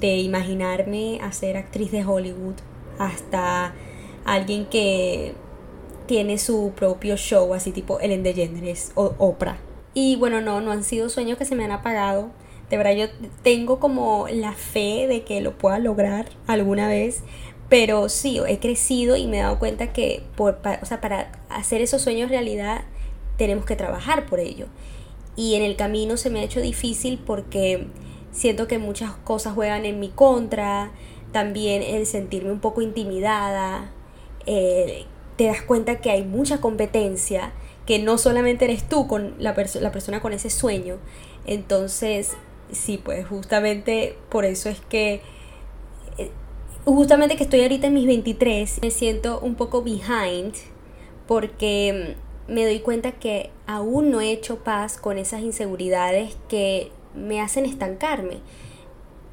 de 0.00 0.16
imaginarme 0.16 1.20
a 1.22 1.30
ser 1.30 1.56
actriz 1.56 1.92
de 1.92 2.04
Hollywood 2.04 2.56
hasta 2.98 3.74
alguien 4.24 4.66
que 4.66 5.34
tiene 6.06 6.38
su 6.38 6.72
propio 6.74 7.16
show 7.16 7.54
así 7.54 7.70
tipo 7.70 8.00
Ellen 8.00 8.24
DeGeneres 8.24 8.90
o 8.96 9.14
Oprah. 9.18 9.58
Y 9.94 10.16
bueno, 10.16 10.40
no, 10.40 10.60
no 10.60 10.72
han 10.72 10.82
sido 10.82 11.08
sueños 11.08 11.38
que 11.38 11.44
se 11.44 11.54
me 11.54 11.64
han 11.64 11.70
apagado 11.70 12.32
de 12.70 12.76
verdad 12.76 12.94
yo 12.94 13.06
tengo 13.42 13.78
como 13.78 14.26
la 14.28 14.52
fe 14.52 15.06
de 15.06 15.22
que 15.22 15.40
lo 15.40 15.56
pueda 15.56 15.78
lograr 15.78 16.26
alguna 16.46 16.88
vez. 16.88 17.22
Pero 17.68 18.08
sí, 18.08 18.40
he 18.46 18.58
crecido 18.58 19.16
y 19.16 19.26
me 19.26 19.38
he 19.38 19.42
dado 19.42 19.58
cuenta 19.58 19.92
que 19.92 20.22
para, 20.36 21.32
hacer 21.48 21.80
esos 21.80 22.02
sueños 22.02 22.30
realidad 22.30 22.84
tenemos 23.36 23.64
que 23.64 23.76
trabajar 23.76 24.26
por 24.26 24.40
ello. 24.40 24.66
Y 25.34 25.54
en 25.54 25.62
el 25.62 25.76
camino 25.76 26.16
se 26.16 26.30
me 26.30 26.40
ha 26.40 26.44
hecho 26.44 26.60
difícil 26.60 27.18
porque 27.18 27.86
siento 28.30 28.68
que 28.68 28.78
muchas 28.78 29.12
cosas 29.12 29.54
juegan 29.54 29.84
en 29.84 30.00
mi 30.00 30.08
contra. 30.08 30.92
También 31.32 31.82
el 31.82 32.06
sentirme 32.06 32.52
un 32.52 32.60
poco 32.60 32.82
intimidada. 32.82 33.90
Eh, 34.46 35.06
te 35.36 35.46
das 35.46 35.62
cuenta 35.62 36.00
que 36.00 36.10
hay 36.10 36.24
mucha 36.24 36.60
competencia, 36.60 37.52
que 37.84 37.98
no 37.98 38.16
solamente 38.16 38.64
eres 38.64 38.88
tú 38.88 39.06
con 39.06 39.34
la, 39.38 39.54
persona 39.54 40.20
con 40.20 40.32
ese 40.32 40.50
sueño. 40.50 40.96
Entonces, 41.46 42.32
sí, 42.72 42.98
pues 43.02 43.26
justamente 43.26 44.16
por 44.30 44.44
eso 44.44 44.68
es 44.68 44.80
que 44.80 45.20
justamente 46.94 47.36
que 47.36 47.44
estoy 47.44 47.62
ahorita 47.62 47.88
en 47.88 47.94
mis 47.94 48.06
23, 48.06 48.80
me 48.82 48.90
siento 48.90 49.40
un 49.40 49.54
poco 49.56 49.82
behind 49.82 50.54
porque 51.26 52.16
me 52.48 52.64
doy 52.64 52.80
cuenta 52.80 53.12
que 53.12 53.50
aún 53.66 54.10
no 54.10 54.20
he 54.20 54.30
hecho 54.30 54.58
paz 54.58 54.96
con 54.96 55.18
esas 55.18 55.42
inseguridades 55.42 56.36
que 56.48 56.92
me 57.14 57.40
hacen 57.40 57.66
estancarme 57.66 58.38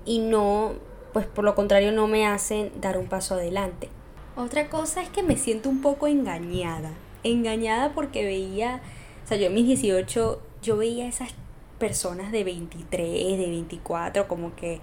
y 0.06 0.20
no, 0.20 0.74
pues 1.14 1.26
por 1.26 1.46
lo 1.46 1.56
contrario, 1.56 1.92
no 1.92 2.08
me 2.08 2.26
hacen 2.26 2.72
dar 2.82 2.98
un 2.98 3.08
paso 3.08 3.36
adelante. 3.36 3.90
Otra 4.36 4.68
cosa 4.70 5.04
es 5.04 5.10
que 5.10 5.22
me 5.22 5.38
siento 5.38 5.70
un 5.70 5.82
poco 5.82 6.08
engañada. 6.08 6.92
Engañada 7.24 7.94
porque 7.94 8.26
veía, 8.26 8.82
o 9.24 9.28
sea, 9.28 9.38
yo 9.38 9.48
en 9.48 9.54
mis 9.54 9.68
18, 9.68 10.42
yo 10.64 10.78
veía 10.78 11.08
esas 11.08 11.30
personas 11.78 12.32
de 12.32 12.44
23, 12.44 13.38
de 13.38 13.46
24, 13.46 14.28
como 14.28 14.56
que, 14.56 14.82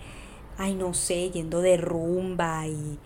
ay, 0.60 0.74
no 0.74 0.92
sé, 0.92 1.30
yendo 1.30 1.62
de 1.62 1.78
rumba 1.78 2.66
y, 2.66 2.98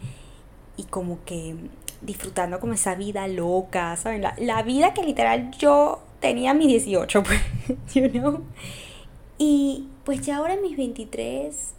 y 0.76 0.82
como 0.84 1.24
que 1.24 1.54
disfrutando 2.02 2.58
como 2.58 2.72
esa 2.72 2.96
vida 2.96 3.28
loca, 3.28 3.96
¿saben? 3.96 4.22
La, 4.22 4.34
la 4.38 4.62
vida 4.64 4.92
que 4.92 5.04
literal 5.04 5.52
yo 5.52 6.00
tenía 6.18 6.50
a 6.50 6.54
mis 6.54 6.66
18, 6.66 7.22
pues, 7.24 7.40
you 7.94 8.10
know. 8.10 8.42
Y 9.38 9.86
pues 10.04 10.20
ya 10.22 10.38
ahora 10.38 10.54
en 10.54 10.62
mis 10.62 10.76
23, 10.76 11.74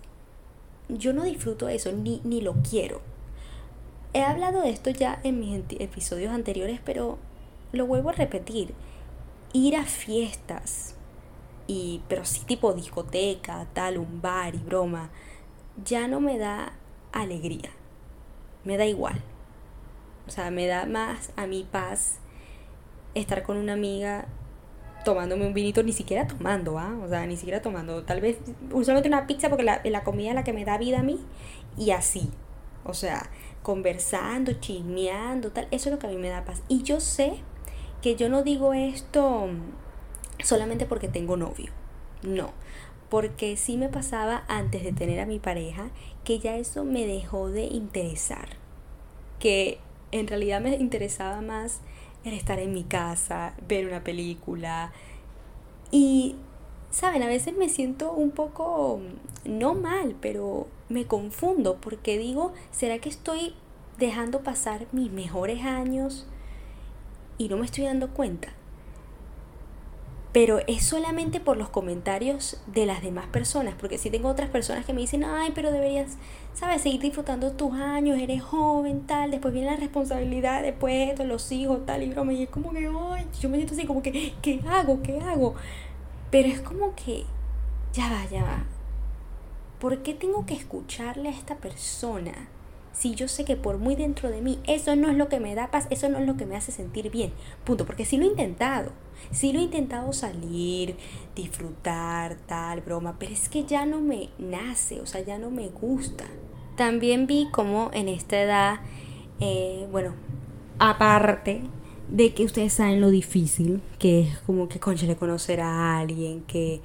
yo 0.88 1.12
no 1.12 1.25
disfruto 1.25 1.67
eso, 1.67 1.91
ni, 1.91 2.22
ni 2.24 2.39
lo 2.39 2.53
quiero. 2.70 3.01
He 4.13 4.22
hablado 4.24 4.62
de 4.62 4.70
esto 4.70 4.91
ya 4.91 5.20
en 5.24 5.41
mis 5.41 5.62
episodios 5.77 6.32
anteriores, 6.32 6.79
pero 6.86 7.17
lo 7.74 7.86
vuelvo 7.86 8.10
a 8.10 8.13
repetir. 8.13 8.74
Ir 9.51 9.75
a 9.75 9.84
fiestas, 9.84 10.96
y, 11.67 12.01
pero 12.08 12.24
sí 12.24 12.46
tipo 12.46 12.72
discoteca, 12.74 13.67
tal, 13.74 13.98
un 13.98 14.22
bar 14.22 14.55
y 14.55 14.60
broma, 14.60 15.10
ya 15.84 16.08
no 16.08 16.20
me 16.20 16.38
da 16.38 16.74
alegría. 17.12 17.72
Me 18.63 18.77
da 18.77 18.86
igual. 18.86 19.22
O 20.27 20.32
sea, 20.32 20.50
me 20.51 20.67
da 20.67 20.86
más 20.86 21.32
a 21.36 21.46
mi 21.48 21.63
paz 21.63 22.20
estar 23.13 23.44
con 23.44 23.58
una 23.58 23.74
amiga 23.74 24.25
tomándome 25.03 25.46
un 25.46 25.53
vinito, 25.53 25.84
ni 25.84 25.94
siquiera 25.94 26.25
tomando, 26.27 26.79
¿ah? 26.79 26.98
O 27.03 27.08
sea, 27.08 27.25
ni 27.25 27.38
siquiera 27.38 27.62
tomando. 27.62 28.03
Tal 28.03 28.22
vez 28.22 28.39
usualmente 28.72 29.08
una 29.08 29.27
pizza 29.27 29.50
porque 29.50 29.63
la, 29.63 29.82
la 29.84 30.03
comida 30.03 30.29
es 30.29 30.36
la 30.36 30.44
que 30.44 30.53
me 30.53 30.65
da 30.65 30.77
vida 30.77 31.00
a 31.00 31.03
mí 31.03 31.20
y 31.77 31.91
así. 31.91 32.32
O 32.84 32.94
sea, 32.94 33.29
conversando, 33.62 34.53
chismeando, 34.53 35.51
tal. 35.51 35.67
Eso 35.72 35.89
es 35.89 35.94
lo 35.94 36.00
que 36.00 36.08
a 36.08 36.10
mí 36.10 36.17
me 36.17 36.29
da 36.29 36.44
paz. 36.44 36.63
Y 36.67 36.84
yo 36.84 37.00
sé 37.00 37.39
que 38.01 38.15
yo 38.15 38.29
no 38.29 38.44
digo 38.44 38.74
esto 38.74 39.48
solamente 40.44 40.86
porque 40.86 41.08
tengo 41.08 41.38
novio. 41.38 41.72
No. 42.25 42.51
Porque 43.10 43.55
sí 43.55 43.77
me 43.77 43.89
pasaba 43.89 44.44
antes 44.48 44.84
de 44.84 44.91
tener 44.91 45.20
a 45.20 45.25
mi 45.25 45.39
pareja 45.39 45.89
que 46.24 46.39
ya 46.39 46.58
eso 46.58 46.84
me 46.84 47.05
dejó 47.05 47.50
de 47.50 47.65
interesar. 47.65 48.50
Que 49.39 49.79
en 50.12 50.27
realidad 50.27 50.62
me 50.62 50.75
interesaba 50.75 51.41
más 51.41 51.82
el 52.24 52.34
estar 52.34 52.60
en 52.60 52.74
mi 52.74 52.84
casa, 52.84 53.53
ver 53.67 53.86
una 53.86 54.03
película. 54.03 54.91
Y, 55.91 56.36
¿saben? 56.89 57.22
A 57.24 57.27
veces 57.27 57.55
me 57.55 57.70
siento 57.70 58.12
un 58.12 58.32
poco, 58.32 59.00
no 59.46 59.75
mal, 59.75 60.15
pero 60.20 60.67
me 60.89 61.05
confundo 61.05 61.77
porque 61.79 62.17
digo, 62.17 62.53
¿será 62.72 63.00
que 63.00 63.10
estoy 63.10 63.53
dejando 63.98 64.41
pasar 64.41 64.88
mis 64.91 65.12
mejores 65.12 65.63
años 65.63 66.27
y 67.38 67.50
no 67.50 67.58
me 67.58 67.65
estoy 67.65 67.86
dando 67.86 68.10
cuenta? 68.10 68.50
Pero 70.36 70.60
es 70.68 70.84
solamente 70.84 71.39
por 71.39 71.56
los 71.56 71.70
comentarios 71.70 72.60
de 72.68 72.86
las 72.86 73.01
demás 73.01 73.25
personas, 73.27 73.74
porque 73.80 73.98
si 73.98 74.10
tengo 74.10 74.27
otras 74.27 74.50
personas 74.50 74.84
que 74.84 74.92
me 74.92 75.00
dicen, 75.00 75.24
ay, 75.24 75.54
pero 75.56 75.72
deberías, 75.72 76.18
¿sabes? 76.54 76.82
Seguir 76.82 77.00
disfrutando 77.00 77.54
tus 77.54 77.72
años, 77.72 78.20
eres 78.20 78.44
joven, 78.44 79.08
tal, 79.08 79.32
después 79.32 79.54
viene 79.54 79.72
la 79.72 79.77
responsabilidad, 79.77 80.62
después 80.62 81.18
de 81.18 81.24
los 81.24 81.50
hijos, 81.54 81.86
tal, 81.86 82.04
y 82.04 82.10
broma, 82.10 82.34
y 82.34 82.44
es 82.44 82.50
como 82.50 82.74
que, 82.74 82.80
ay, 82.80 83.25
yo 83.39 83.48
me 83.48 83.56
siento 83.56 83.75
así 83.75 83.86
como 83.86 84.04
que, 84.04 84.34
¿qué 84.42 84.60
hago? 84.68 85.01
¿Qué 85.01 85.18
hago? 85.22 85.56
Pero 86.32 86.50
es 86.50 86.60
como 86.60 86.94
que, 86.96 87.24
ya 87.94 88.10
va, 88.10 88.30
ya 88.30 88.44
va, 88.44 88.65
¿por 89.80 90.04
qué 90.04 90.13
tengo 90.13 90.46
que 90.46 90.56
escucharle 90.56 91.30
a 91.30 91.32
esta 91.32 91.56
persona? 91.56 92.50
Si 92.98 93.14
yo 93.14 93.28
sé 93.28 93.44
que 93.44 93.58
por 93.58 93.78
muy 93.78 93.96
dentro 93.96 94.30
de 94.30 94.42
mí 94.42 94.60
eso 94.66 94.96
no 94.96 95.10
es 95.10 95.18
lo 95.18 95.28
que 95.28 95.40
me 95.40 95.54
da 95.54 95.70
paz, 95.70 95.88
eso 95.90 96.08
no 96.10 96.18
es 96.18 96.25
lo 96.25 96.38
que 96.38 96.46
me 96.46 96.56
hace 96.56 96.72
sentir 96.72 97.12
bien. 97.12 97.34
Punto, 97.66 97.86
porque 97.86 98.06
sí 98.06 98.18
lo 98.18 98.24
he 98.24 98.30
intentado. 98.30 98.92
Sí 99.32 99.52
lo 99.52 99.60
he 99.60 99.64
intentado 99.64 100.14
salir, 100.14 100.96
disfrutar, 101.36 102.38
tal, 102.46 102.82
broma, 102.82 103.18
pero 103.20 103.34
es 103.34 103.50
que 103.50 103.66
ya 103.66 103.86
no 103.86 104.00
me 104.00 104.30
nace, 104.38 105.02
o 105.02 105.06
sea, 105.06 105.22
ya 105.22 105.38
no 105.38 105.52
me 105.52 105.68
gusta. 105.70 106.25
También 106.75 107.28
vi 107.28 107.50
como 107.52 107.90
en 107.94 108.08
esta 108.08 108.42
edad, 108.42 108.80
eh, 109.40 109.88
bueno, 109.92 110.14
aparte 110.80 111.62
de 112.10 112.34
que 112.34 112.44
ustedes 112.44 112.74
saben 112.74 113.02
lo 113.02 113.10
difícil 113.10 113.82
que 113.98 114.22
es 114.22 114.38
como 114.40 114.70
que 114.70 114.80
conchale 114.80 115.16
conocer 115.16 115.62
a 115.62 115.98
alguien 115.98 116.42
que 116.42 116.82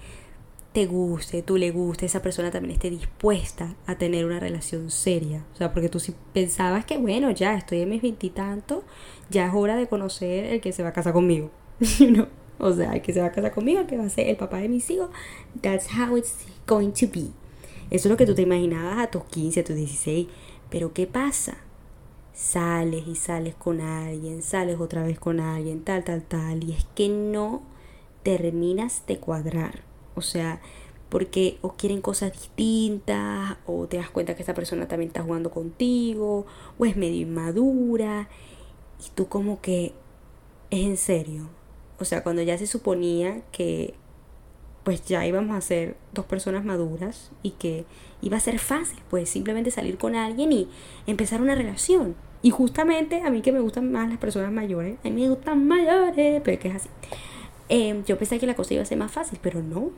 te 0.72 0.86
guste, 0.86 1.42
tú 1.42 1.56
le 1.56 1.72
guste, 1.72 2.06
esa 2.06 2.22
persona 2.22 2.50
también 2.50 2.74
esté 2.74 2.90
dispuesta 2.90 3.74
a 3.86 3.96
tener 3.96 4.24
una 4.24 4.38
relación 4.38 4.90
seria. 4.90 5.44
O 5.52 5.56
sea, 5.56 5.72
porque 5.72 5.88
tú 5.88 5.98
si 5.98 6.14
pensabas 6.32 6.84
que, 6.84 6.96
bueno, 6.96 7.30
ya 7.32 7.54
estoy 7.56 7.80
en 7.80 7.90
mis 7.90 8.02
veintitantos, 8.02 8.84
ya 9.30 9.46
es 9.46 9.54
hora 9.54 9.76
de 9.76 9.88
conocer 9.88 10.44
el 10.44 10.60
que 10.60 10.72
se 10.72 10.82
va 10.82 10.90
a 10.90 10.92
casar 10.92 11.12
conmigo. 11.12 11.50
¿no? 12.08 12.28
O 12.58 12.72
sea, 12.72 12.92
el 12.92 13.02
que 13.02 13.12
se 13.12 13.20
va 13.20 13.26
a 13.26 13.32
casar 13.32 13.52
conmigo, 13.52 13.80
el 13.80 13.86
que 13.86 13.96
va 13.96 14.04
a 14.04 14.10
ser 14.10 14.28
el 14.28 14.36
papá 14.36 14.58
de 14.58 14.68
mis 14.68 14.88
hijos. 14.90 15.10
That's 15.60 15.88
how 15.98 16.16
it's 16.16 16.36
going 16.66 16.92
to 16.92 17.06
be. 17.12 17.30
Eso 17.90 18.06
es 18.06 18.10
lo 18.10 18.16
que 18.16 18.26
tú 18.26 18.34
te 18.34 18.42
imaginabas 18.42 18.98
a 18.98 19.10
tus 19.10 19.24
15, 19.24 19.60
a 19.60 19.64
tus 19.64 19.74
16. 19.74 20.28
Pero 20.68 20.92
¿qué 20.92 21.08
pasa? 21.08 21.56
Sales 22.32 23.08
y 23.08 23.16
sales 23.16 23.56
con 23.56 23.80
alguien, 23.80 24.42
sales 24.42 24.78
otra 24.78 25.02
vez 25.02 25.18
con 25.18 25.40
alguien, 25.40 25.82
tal, 25.82 26.04
tal, 26.04 26.22
tal. 26.22 26.62
Y 26.62 26.72
es 26.72 26.86
que 26.94 27.08
no 27.08 27.62
terminas 28.22 29.02
de 29.08 29.18
cuadrar 29.18 29.89
o 30.20 30.22
sea, 30.22 30.60
porque 31.08 31.58
o 31.60 31.72
quieren 31.72 32.00
cosas 32.00 32.32
distintas, 32.32 33.56
o 33.66 33.86
te 33.88 33.96
das 33.96 34.10
cuenta 34.10 34.36
que 34.36 34.42
esa 34.42 34.54
persona 34.54 34.86
también 34.86 35.08
está 35.08 35.22
jugando 35.22 35.50
contigo, 35.50 36.46
o 36.78 36.86
es 36.86 36.96
medio 36.96 37.20
inmadura, 37.20 38.28
y 39.04 39.10
tú 39.14 39.26
como 39.28 39.60
que 39.60 39.92
es 40.70 40.84
en 40.86 40.96
serio. 40.96 41.48
O 41.98 42.04
sea, 42.04 42.22
cuando 42.22 42.42
ya 42.42 42.56
se 42.56 42.66
suponía 42.66 43.42
que 43.52 43.94
pues 44.84 45.04
ya 45.04 45.26
íbamos 45.26 45.56
a 45.56 45.60
ser 45.60 45.96
dos 46.12 46.24
personas 46.24 46.64
maduras 46.64 47.30
y 47.42 47.50
que 47.50 47.84
iba 48.22 48.36
a 48.36 48.40
ser 48.40 48.58
fácil, 48.58 48.98
pues 49.10 49.28
simplemente 49.28 49.70
salir 49.70 49.98
con 49.98 50.14
alguien 50.14 50.52
y 50.52 50.68
empezar 51.06 51.42
una 51.42 51.54
relación. 51.54 52.16
Y 52.42 52.50
justamente 52.50 53.20
a 53.22 53.30
mí 53.30 53.42
que 53.42 53.52
me 53.52 53.60
gustan 53.60 53.92
más 53.92 54.08
las 54.08 54.18
personas 54.18 54.50
mayores, 54.52 54.98
a 55.04 55.10
mí 55.10 55.22
me 55.22 55.28
gustan 55.28 55.66
mayores, 55.66 56.40
pero 56.42 56.58
que 56.58 56.68
es 56.68 56.74
así. 56.76 56.88
Em, 57.70 58.04
yo 58.04 58.18
pensé 58.18 58.40
que 58.40 58.46
la 58.48 58.56
cosa 58.56 58.74
iba 58.74 58.82
a 58.82 58.86
ser 58.86 58.98
más 58.98 59.12
fácil, 59.12 59.38
pero 59.40 59.62
no. 59.62 59.90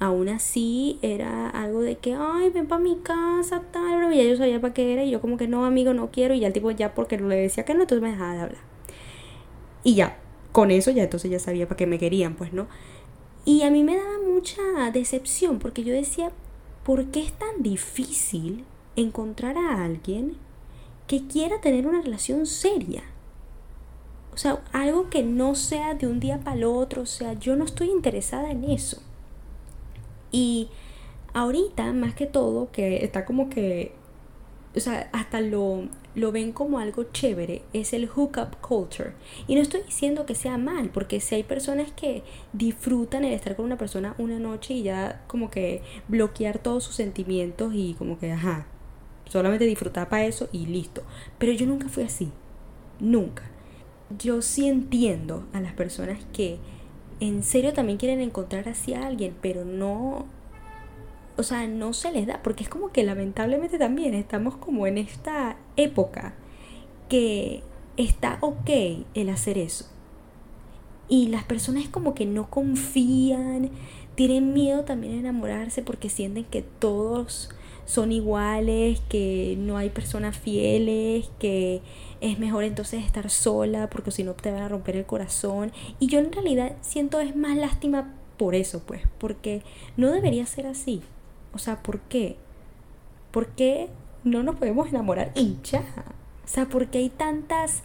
Aún 0.00 0.28
así 0.28 0.98
era 1.02 1.48
algo 1.48 1.80
de 1.80 1.96
que, 1.98 2.14
ay, 2.14 2.50
ven 2.50 2.66
para 2.66 2.82
mi 2.82 2.96
casa, 2.96 3.62
tal, 3.70 4.12
y 4.12 4.16
ya 4.18 4.24
yo 4.24 4.36
sabía 4.36 4.60
para 4.60 4.74
qué 4.74 4.92
era, 4.92 5.04
y 5.04 5.10
yo 5.12 5.20
como 5.20 5.36
que 5.36 5.46
no, 5.46 5.64
amigo, 5.64 5.94
no 5.94 6.10
quiero, 6.10 6.34
y 6.34 6.40
ya 6.40 6.48
el 6.48 6.52
tipo 6.52 6.70
ya 6.72 6.94
porque 6.94 7.16
le 7.16 7.36
decía 7.36 7.64
que 7.64 7.74
no, 7.74 7.82
entonces 7.82 8.02
me 8.02 8.10
dejaba 8.10 8.34
de 8.34 8.40
hablar. 8.40 8.60
Y 9.84 9.94
ya, 9.94 10.18
con 10.50 10.72
eso 10.72 10.90
ya 10.90 11.04
entonces 11.04 11.30
ya 11.30 11.38
sabía 11.38 11.68
para 11.68 11.76
qué 11.76 11.86
me 11.86 11.98
querían, 11.98 12.34
pues 12.34 12.52
no. 12.52 12.66
Y 13.44 13.62
a 13.62 13.70
mí 13.70 13.84
me 13.84 13.96
daba 13.96 14.18
mucha 14.26 14.90
decepción 14.92 15.60
porque 15.60 15.84
yo 15.84 15.94
decía, 15.94 16.32
¿por 16.82 17.06
qué 17.06 17.20
es 17.20 17.32
tan 17.32 17.62
difícil 17.62 18.64
encontrar 18.96 19.56
a 19.56 19.84
alguien 19.84 20.36
que 21.06 21.28
quiera 21.28 21.60
tener 21.60 21.86
una 21.86 22.02
relación 22.02 22.46
seria? 22.46 23.04
O 24.36 24.38
sea, 24.38 24.62
algo 24.72 25.08
que 25.08 25.22
no 25.22 25.54
sea 25.54 25.94
de 25.94 26.06
un 26.06 26.20
día 26.20 26.40
para 26.40 26.58
el 26.58 26.64
otro. 26.64 27.02
O 27.02 27.06
sea, 27.06 27.32
yo 27.32 27.56
no 27.56 27.64
estoy 27.64 27.88
interesada 27.88 28.50
en 28.50 28.64
eso. 28.64 29.00
Y 30.30 30.68
ahorita, 31.32 31.90
más 31.94 32.14
que 32.14 32.26
todo, 32.26 32.70
que 32.70 33.02
está 33.02 33.24
como 33.24 33.48
que, 33.48 33.92
o 34.76 34.80
sea, 34.80 35.08
hasta 35.14 35.40
lo, 35.40 35.88
lo 36.14 36.32
ven 36.32 36.52
como 36.52 36.78
algo 36.80 37.04
chévere, 37.04 37.62
es 37.72 37.94
el 37.94 38.10
hookup 38.10 38.60
culture. 38.60 39.14
Y 39.46 39.54
no 39.54 39.62
estoy 39.62 39.80
diciendo 39.84 40.26
que 40.26 40.34
sea 40.34 40.58
mal, 40.58 40.90
porque 40.90 41.20
si 41.20 41.36
hay 41.36 41.42
personas 41.42 41.90
que 41.92 42.22
disfrutan 42.52 43.24
el 43.24 43.32
estar 43.32 43.56
con 43.56 43.64
una 43.64 43.78
persona 43.78 44.14
una 44.18 44.38
noche 44.38 44.74
y 44.74 44.82
ya 44.82 45.24
como 45.28 45.50
que 45.50 45.80
bloquear 46.08 46.58
todos 46.58 46.84
sus 46.84 46.96
sentimientos 46.96 47.72
y 47.74 47.94
como 47.94 48.18
que, 48.18 48.32
ajá, 48.32 48.66
solamente 49.30 49.64
disfrutar 49.64 50.10
para 50.10 50.26
eso 50.26 50.50
y 50.52 50.66
listo. 50.66 51.02
Pero 51.38 51.52
yo 51.52 51.64
nunca 51.64 51.88
fui 51.88 52.02
así. 52.02 52.30
Nunca 53.00 53.55
yo 54.18 54.42
sí 54.42 54.68
entiendo 54.68 55.46
a 55.52 55.60
las 55.60 55.72
personas 55.72 56.18
que 56.32 56.58
en 57.20 57.42
serio 57.42 57.72
también 57.72 57.98
quieren 57.98 58.20
encontrar 58.20 58.68
así 58.68 58.94
a 58.94 59.06
alguien, 59.06 59.34
pero 59.40 59.64
no, 59.64 60.26
o 61.36 61.42
sea, 61.42 61.66
no 61.66 61.92
se 61.92 62.12
les 62.12 62.26
da, 62.26 62.42
porque 62.42 62.64
es 62.64 62.68
como 62.68 62.90
que 62.90 63.04
lamentablemente 63.04 63.78
también 63.78 64.14
estamos 64.14 64.56
como 64.56 64.86
en 64.86 64.98
esta 64.98 65.56
época 65.76 66.34
que 67.08 67.62
está 67.96 68.38
ok 68.40 68.70
el 69.14 69.28
hacer 69.30 69.58
eso. 69.58 69.86
Y 71.08 71.28
las 71.28 71.44
personas 71.44 71.88
como 71.88 72.14
que 72.14 72.26
no 72.26 72.50
confían, 72.50 73.70
tienen 74.16 74.52
miedo 74.52 74.84
también 74.84 75.14
a 75.14 75.20
enamorarse 75.20 75.82
porque 75.82 76.08
sienten 76.08 76.44
que 76.44 76.62
todos 76.62 77.50
son 77.84 78.10
iguales, 78.10 79.00
que 79.08 79.56
no 79.58 79.76
hay 79.76 79.90
personas 79.90 80.36
fieles, 80.36 81.30
que 81.38 81.80
es 82.20 82.38
mejor 82.38 82.64
entonces 82.64 83.04
estar 83.04 83.30
sola 83.30 83.88
porque 83.90 84.10
si 84.10 84.24
no 84.24 84.34
te 84.34 84.52
van 84.52 84.62
a 84.62 84.68
romper 84.68 84.96
el 84.96 85.06
corazón. 85.06 85.72
Y 85.98 86.06
yo 86.06 86.18
en 86.18 86.32
realidad 86.32 86.76
siento 86.80 87.20
es 87.20 87.36
más 87.36 87.56
lástima 87.56 88.14
por 88.36 88.54
eso, 88.54 88.82
pues, 88.84 89.02
porque 89.18 89.62
no 89.96 90.10
debería 90.10 90.46
ser 90.46 90.66
así. 90.66 91.02
O 91.52 91.58
sea, 91.58 91.82
¿por 91.82 92.00
qué? 92.00 92.36
¿Por 93.30 93.48
qué 93.48 93.88
no 94.24 94.42
nos 94.42 94.56
podemos 94.56 94.88
enamorar 94.88 95.32
y 95.34 95.56
ya? 95.64 95.80
O 96.44 96.48
sea, 96.48 96.68
¿por 96.68 96.88
qué 96.88 96.98
hay 96.98 97.08
tantas 97.08 97.82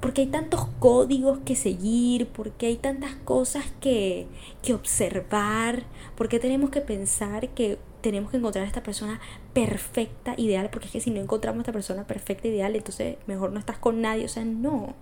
porque 0.00 0.22
hay 0.22 0.26
tantos 0.28 0.68
códigos 0.78 1.38
que 1.44 1.56
seguir, 1.56 2.28
porque 2.28 2.66
hay 2.66 2.76
tantas 2.76 3.14
cosas 3.16 3.64
que, 3.80 4.26
que 4.62 4.74
observar, 4.74 5.84
porque 6.16 6.38
tenemos 6.38 6.70
que 6.70 6.80
pensar 6.80 7.48
que 7.48 7.78
tenemos 8.06 8.30
que 8.30 8.36
encontrar 8.36 8.64
a 8.64 8.68
esta 8.68 8.84
persona 8.84 9.18
perfecta, 9.52 10.34
ideal, 10.36 10.70
porque 10.70 10.86
es 10.86 10.92
que 10.92 11.00
si 11.00 11.10
no 11.10 11.20
encontramos 11.20 11.58
a 11.58 11.62
esta 11.62 11.72
persona 11.72 12.06
perfecta, 12.06 12.46
ideal, 12.46 12.76
entonces 12.76 13.16
mejor 13.26 13.50
no 13.50 13.58
estás 13.58 13.78
con 13.78 14.00
nadie, 14.00 14.26
o 14.26 14.28
sea, 14.28 14.44
no. 14.44 14.94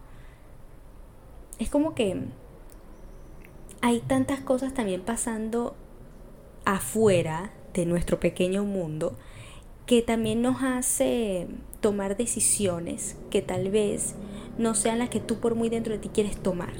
Es 1.58 1.68
como 1.68 1.94
que 1.94 2.16
hay 3.82 4.00
tantas 4.00 4.40
cosas 4.40 4.72
también 4.72 5.02
pasando 5.02 5.76
afuera 6.64 7.52
de 7.74 7.84
nuestro 7.84 8.20
pequeño 8.20 8.64
mundo 8.64 9.18
que 9.84 10.00
también 10.00 10.40
nos 10.40 10.62
hace 10.62 11.46
tomar 11.82 12.16
decisiones 12.16 13.18
que 13.30 13.42
tal 13.42 13.70
vez 13.70 14.14
no 14.56 14.74
sean 14.74 14.98
las 14.98 15.10
que 15.10 15.20
tú 15.20 15.40
por 15.40 15.56
muy 15.56 15.68
dentro 15.68 15.92
de 15.92 15.98
ti 15.98 16.08
quieres 16.08 16.38
tomar, 16.38 16.72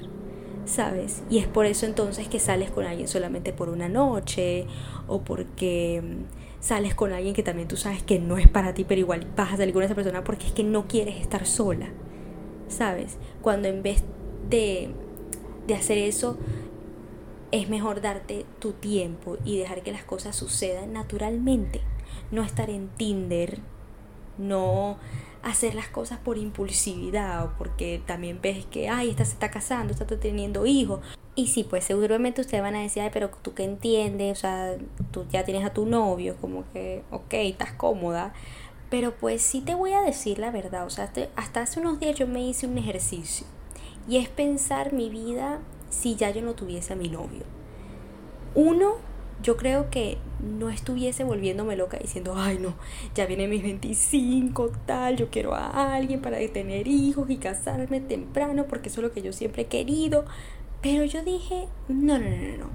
¿sabes? 0.67 1.23
Y 1.31 1.39
es 1.39 1.47
por 1.47 1.67
eso 1.67 1.87
entonces 1.87 2.29
que 2.29 2.39
sales 2.39 2.71
con 2.71 2.85
alguien 2.85 3.09
solamente 3.09 3.53
por 3.53 3.69
una 3.69 3.89
noche 3.89 4.67
o 5.07 5.23
porque 5.23 6.03
mm, 6.03 6.63
sales 6.63 6.95
con 6.95 7.13
alguien 7.13 7.35
que 7.35 7.43
también 7.43 7.69
tú 7.69 7.77
sabes 7.77 8.03
que 8.03 8.19
no 8.19 8.39
es 8.39 8.49
para 8.49 8.75
ti, 8.75 8.85
pero 8.85 9.01
igual 9.01 9.27
vas 9.37 9.53
a 9.53 9.57
salir 9.57 9.75
con 9.75 9.83
esa 9.83 9.95
persona 9.95 10.25
porque 10.25 10.47
es 10.47 10.53
que 10.53 10.65
no 10.65 10.87
quieres 10.87 11.21
estar 11.21 11.47
sola, 11.47 11.89
¿sabes? 12.69 13.19
Cuando 13.43 13.69
en 13.69 13.83
vez 13.83 14.03
de, 14.49 14.91
de 15.67 15.75
hacer 15.75 15.99
eso, 15.99 16.39
es 17.53 17.69
mejor 17.69 18.01
darte 18.01 18.47
tu 18.59 18.73
tiempo 18.73 19.37
y 19.45 19.59
dejar 19.59 19.83
que 19.83 19.93
las 19.93 20.05
cosas 20.05 20.35
sucedan 20.35 20.93
naturalmente. 20.93 21.83
No 22.31 22.43
estar 22.43 22.71
en 22.71 22.89
Tinder, 22.89 23.61
no 24.39 24.97
hacer 25.45 25.75
las 25.75 25.89
cosas 25.89 26.19
por 26.19 26.39
impulsividad 26.39 27.45
o 27.45 27.53
porque 27.59 28.03
también 28.07 28.41
ves 28.43 28.65
que, 28.67 28.89
ay, 28.89 29.11
esta 29.11 29.25
se 29.25 29.33
está 29.33 29.51
casando, 29.51 29.93
está 29.93 30.07
teniendo 30.07 30.67
hijos. 30.67 31.01
Y 31.37 31.49
sí, 31.49 31.65
pues 31.65 31.85
seguramente 31.85 32.41
ustedes 32.41 32.63
van 32.63 32.77
a 32.77 32.81
decir, 32.81 33.03
ay, 33.03 33.11
pero 33.13 33.31
tú 33.43 33.55
qué 33.55 33.65
entiendes, 33.65 34.39
o 34.39 34.41
sea, 34.41 34.77
tú 35.11 35.27
ya 35.31 35.45
tienes 35.45 35.65
a 35.65 35.73
tu 35.73 35.85
novio, 35.85 36.37
como 36.41 36.65
que, 36.73 37.03
ok, 37.11 37.35
estás 37.35 37.73
cómoda. 37.73 38.33
Pero 38.91 39.15
pues 39.17 39.43
sí 39.43 39.61
te 39.61 39.75
voy 39.75 39.93
a 39.93 40.01
decir 40.01 40.39
la 40.39 40.51
verdad, 40.51 40.87
o 40.87 40.91
sea, 40.91 41.11
hasta 41.37 41.63
hace 41.63 41.81
unos 41.81 42.01
días 42.01 42.17
yo 42.17 42.27
me 42.27 42.47
hice 42.47 42.67
un 42.67 42.79
ejercicio 42.79 43.47
y 44.09 44.19
es 44.19 44.29
pensar 44.29 44.93
mi 44.93 45.09
vida 45.09 45.61
si 45.91 46.17
ya 46.17 46.31
yo 46.31 46.43
no 46.43 46.55
tuviese 46.55 46.93
a 46.93 46.97
mi 46.97 47.09
novio. 47.09 47.43
Uno, 48.55 48.95
yo 49.43 49.57
creo 49.57 49.91
que 49.91 50.19
no 50.41 50.71
estuviese 50.71 51.25
volviéndome 51.25 51.77
loca 51.77 51.99
diciendo, 51.99 52.35
ay 52.37 52.59
no, 52.59 52.75
ya 53.15 53.27
viene 53.27 53.49
mis 53.49 53.63
25, 53.63 54.71
tal, 54.87 55.17
yo 55.17 55.31
quiero 55.31 55.55
a 55.55 55.95
alguien 55.95 56.21
para 56.21 56.39
tener 56.49 56.89
hijos 56.89 57.29
y 57.31 57.37
casarme 57.37 58.01
temprano 58.01 58.67
porque 58.69 58.89
eso 58.89 59.01
es 59.01 59.09
lo 59.09 59.13
que 59.13 59.23
yo 59.23 59.33
siempre 59.33 59.63
he 59.63 59.67
querido. 59.67 60.25
Pero 60.83 61.05
yo 61.05 61.25
dije, 61.25 61.67
no, 61.89 62.19
no, 62.19 62.29
no, 62.29 62.57
no. 62.59 62.71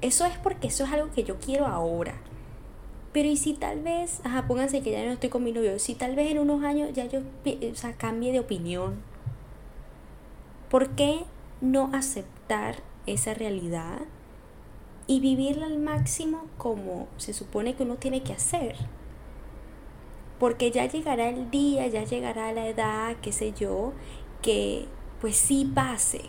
Eso 0.00 0.24
es 0.24 0.36
porque 0.38 0.68
eso 0.68 0.84
es 0.84 0.92
algo 0.92 1.12
que 1.12 1.22
yo 1.24 1.38
quiero 1.38 1.66
ahora. 1.66 2.14
Pero 3.12 3.28
y 3.28 3.36
si 3.36 3.54
tal 3.54 3.82
vez, 3.82 4.20
ajá, 4.24 4.46
pónganse 4.46 4.82
que 4.82 4.92
ya 4.92 5.04
no 5.04 5.12
estoy 5.12 5.30
con 5.30 5.44
mi 5.44 5.52
novio, 5.52 5.78
si 5.78 5.94
tal 5.94 6.14
vez 6.14 6.30
en 6.30 6.38
unos 6.38 6.62
años 6.64 6.90
ya 6.92 7.06
yo, 7.06 7.20
o 7.20 7.74
sea, 7.74 7.92
cambie 7.92 8.32
de 8.32 8.40
opinión. 8.40 8.96
¿Por 10.70 10.90
qué 10.90 11.24
no 11.60 11.90
aceptar 11.92 12.76
esa 13.06 13.34
realidad 13.34 14.00
y 15.10 15.18
vivirla 15.18 15.66
al 15.66 15.80
máximo 15.80 16.44
como 16.56 17.08
se 17.16 17.32
supone 17.32 17.74
que 17.74 17.82
uno 17.82 17.96
tiene 17.96 18.22
que 18.22 18.32
hacer. 18.32 18.76
Porque 20.38 20.70
ya 20.70 20.86
llegará 20.86 21.30
el 21.30 21.50
día, 21.50 21.88
ya 21.88 22.04
llegará 22.04 22.52
la 22.52 22.68
edad, 22.68 23.16
qué 23.20 23.32
sé 23.32 23.52
yo, 23.52 23.92
que 24.40 24.86
pues 25.20 25.36
sí 25.36 25.68
pase 25.74 26.20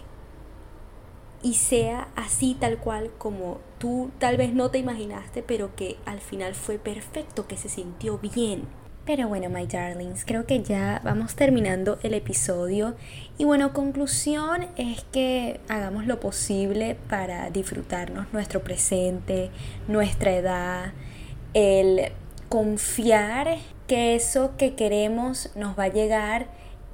y 1.43 1.53
sea 1.53 2.07
así 2.15 2.57
tal 2.59 2.79
cual 2.79 3.11
como 3.19 3.59
tú 3.77 4.09
tal 4.17 4.37
vez 4.37 4.51
no 4.51 4.71
te 4.71 4.79
imaginaste, 4.79 5.43
pero 5.43 5.75
que 5.75 5.97
al 6.05 6.19
final 6.19 6.55
fue 6.55 6.79
perfecto, 6.79 7.45
que 7.45 7.57
se 7.57 7.69
sintió 7.69 8.17
bien. 8.17 8.63
Pero 9.03 9.27
bueno, 9.27 9.49
my 9.49 9.65
darlings, 9.65 10.25
creo 10.25 10.45
que 10.45 10.61
ya 10.61 11.01
vamos 11.03 11.33
terminando 11.33 11.97
el 12.03 12.13
episodio. 12.13 12.95
Y 13.39 13.45
bueno, 13.45 13.73
conclusión 13.73 14.67
es 14.77 15.03
que 15.11 15.59
hagamos 15.69 16.05
lo 16.05 16.19
posible 16.19 16.95
para 17.09 17.49
disfrutarnos 17.49 18.31
nuestro 18.31 18.61
presente, 18.61 19.49
nuestra 19.87 20.33
edad, 20.33 20.93
el 21.55 22.11
confiar 22.47 23.57
que 23.87 24.13
eso 24.13 24.55
que 24.55 24.75
queremos 24.75 25.49
nos 25.55 25.77
va 25.77 25.85
a 25.85 25.87
llegar 25.87 26.47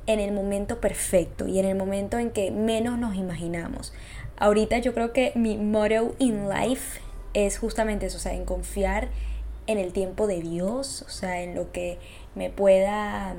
en 0.05 0.21
el 0.21 0.31
momento 0.31 0.79
perfecto 0.79 1.45
y 1.45 1.59
en 1.59 1.65
el 1.65 1.75
momento 1.75 2.19
en 2.19 2.31
que 2.31 2.51
menos 2.51 2.97
nos 2.97 3.15
imaginamos. 3.15 3.93
Ahorita 4.37 4.77
yo 4.77 4.93
creo 4.93 5.11
que 5.11 5.33
mi 5.35 5.57
motto 5.57 6.15
in 6.19 6.47
life 6.47 7.01
es 7.33 7.59
justamente 7.59 8.05
eso, 8.05 8.17
sea, 8.17 8.33
en 8.33 8.45
confiar 8.45 9.09
en 9.67 9.77
el 9.77 9.93
tiempo 9.93 10.27
de 10.27 10.41
Dios, 10.41 11.03
o 11.05 11.09
sea, 11.09 11.41
en 11.43 11.55
lo 11.55 11.71
que 11.71 11.99
me 12.35 12.49
pueda, 12.49 13.35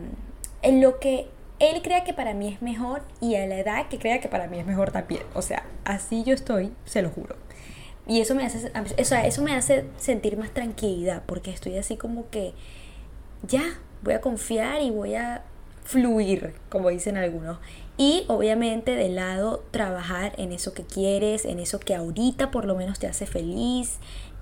en 0.63 0.81
lo 0.81 1.01
que 1.01 1.27
Él 1.59 1.83
crea 1.83 2.05
que 2.05 2.13
para 2.13 2.35
mí 2.35 2.49
es 2.49 2.63
mejor 2.63 3.03
y 3.21 3.35
a 3.35 3.47
la 3.47 3.59
edad 3.59 3.89
que 3.89 3.99
crea 3.99 4.21
que 4.21 4.29
para 4.29 4.47
mí 4.47 4.59
es 4.59 4.67
mejor 4.67 4.93
también. 4.93 5.23
O 5.35 5.43
sea, 5.43 5.65
así 5.85 6.23
yo 6.25 6.35
estoy, 6.35 6.73
se 6.85 7.03
lo 7.03 7.11
juro. 7.11 7.37
Y 8.07 8.21
eso 8.21 8.35
me 8.35 8.47
hace, 8.47 8.71
o 8.99 9.05
sea, 9.05 9.27
eso 9.27 9.43
me 9.43 9.55
hace 9.55 9.85
sentir 9.99 10.39
más 10.39 10.51
tranquilidad, 10.53 11.23
porque 11.27 11.51
estoy 11.51 11.77
así 11.77 11.97
como 11.97 12.31
que 12.31 12.55
ya, 13.47 13.63
voy 14.03 14.15
a 14.15 14.21
confiar 14.21 14.81
y 14.81 14.91
voy 14.91 15.15
a 15.15 15.43
fluir, 15.85 16.55
como 16.69 16.91
dicen 16.91 17.17
algunos. 17.17 17.59
Y 17.97 18.25
obviamente 18.29 18.95
de 18.95 19.09
lado 19.09 19.65
trabajar 19.71 20.33
en 20.39 20.53
eso 20.53 20.73
que 20.73 20.85
quieres, 20.85 21.45
en 21.45 21.59
eso 21.59 21.81
que 21.81 21.95
ahorita 21.95 22.51
por 22.51 22.65
lo 22.65 22.75
menos 22.75 22.99
te 22.99 23.07
hace 23.07 23.27
feliz, 23.27 23.99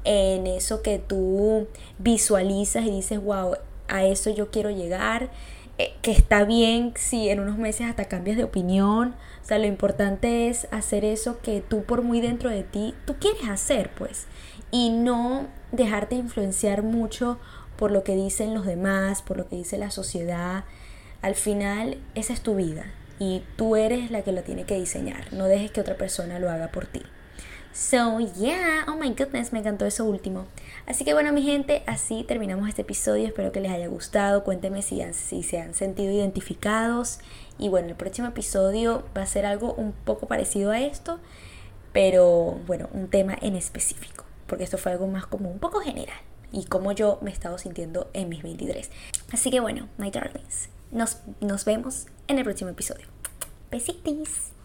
en 0.06 0.46
eso 0.46 0.82
que 0.82 0.98
tú 0.98 1.66
visualizas 1.98 2.84
y 2.84 2.90
dices, 2.90 3.22
wow, 3.22 3.56
a 3.88 4.04
eso 4.04 4.30
yo 4.30 4.50
quiero 4.50 4.70
llegar, 4.70 5.30
eh, 5.78 5.92
que 6.00 6.12
está 6.12 6.44
bien 6.44 6.94
si 6.96 7.28
en 7.28 7.40
unos 7.40 7.58
meses 7.58 7.88
hasta 7.88 8.06
cambias 8.06 8.36
de 8.36 8.44
opinión, 8.44 9.14
o 9.42 9.44
sea, 9.44 9.58
lo 9.58 9.66
importante 9.66 10.48
es 10.48 10.68
hacer 10.70 11.04
eso 11.04 11.40
que 11.42 11.60
tú 11.60 11.82
por 11.82 12.02
muy 12.02 12.20
dentro 12.20 12.48
de 12.48 12.62
ti, 12.62 12.94
tú 13.04 13.16
quieres 13.18 13.48
hacer, 13.48 13.90
pues, 13.94 14.26
y 14.70 14.90
no 14.90 15.48
dejarte 15.72 16.14
influenciar 16.14 16.82
mucho 16.82 17.38
por 17.76 17.90
lo 17.90 18.04
que 18.04 18.16
dicen 18.16 18.54
los 18.54 18.64
demás, 18.64 19.22
por 19.22 19.36
lo 19.36 19.48
que 19.48 19.56
dice 19.56 19.76
la 19.76 19.90
sociedad. 19.90 20.64
Al 21.20 21.34
final, 21.34 21.98
esa 22.14 22.32
es 22.32 22.40
tu 22.40 22.56
vida 22.56 22.86
y 23.18 23.42
tú 23.56 23.76
eres 23.76 24.10
la 24.10 24.22
que 24.22 24.32
la 24.32 24.42
tiene 24.42 24.64
que 24.64 24.78
diseñar. 24.78 25.32
No 25.32 25.46
dejes 25.46 25.70
que 25.70 25.80
otra 25.80 25.96
persona 25.96 26.38
lo 26.38 26.50
haga 26.50 26.68
por 26.68 26.86
ti. 26.86 27.02
So, 27.78 28.20
yeah, 28.20 28.86
oh 28.88 28.96
my 28.96 29.10
goodness, 29.10 29.52
me 29.52 29.58
encantó 29.58 29.84
eso 29.84 30.06
último. 30.06 30.46
Así 30.86 31.04
que 31.04 31.12
bueno, 31.12 31.30
mi 31.34 31.42
gente, 31.42 31.82
así 31.86 32.24
terminamos 32.24 32.70
este 32.70 32.82
episodio. 32.82 33.26
Espero 33.26 33.52
que 33.52 33.60
les 33.60 33.70
haya 33.70 33.86
gustado. 33.86 34.44
Cuéntenme 34.44 34.80
si, 34.80 35.02
si 35.12 35.42
se 35.42 35.60
han 35.60 35.74
sentido 35.74 36.10
identificados. 36.10 37.18
Y 37.58 37.68
bueno, 37.68 37.88
el 37.88 37.94
próximo 37.94 38.28
episodio 38.28 39.04
va 39.14 39.22
a 39.22 39.26
ser 39.26 39.44
algo 39.44 39.74
un 39.74 39.92
poco 39.92 40.26
parecido 40.26 40.70
a 40.70 40.80
esto, 40.80 41.20
pero 41.92 42.58
bueno, 42.66 42.88
un 42.92 43.08
tema 43.08 43.36
en 43.42 43.56
específico, 43.56 44.24
porque 44.46 44.64
esto 44.64 44.78
fue 44.78 44.92
algo 44.92 45.06
más 45.06 45.26
como 45.26 45.50
un 45.50 45.58
poco 45.58 45.80
general 45.80 46.18
y 46.52 46.64
cómo 46.64 46.92
yo 46.92 47.18
me 47.20 47.28
he 47.28 47.34
estado 47.34 47.58
sintiendo 47.58 48.08
en 48.14 48.30
mis 48.30 48.42
23. 48.42 48.90
Así 49.32 49.50
que 49.50 49.60
bueno, 49.60 49.90
my 49.98 50.10
darlings, 50.10 50.70
nos, 50.92 51.18
nos 51.40 51.66
vemos 51.66 52.06
en 52.26 52.38
el 52.38 52.44
próximo 52.44 52.70
episodio. 52.70 53.06
Besitos. 53.70 54.55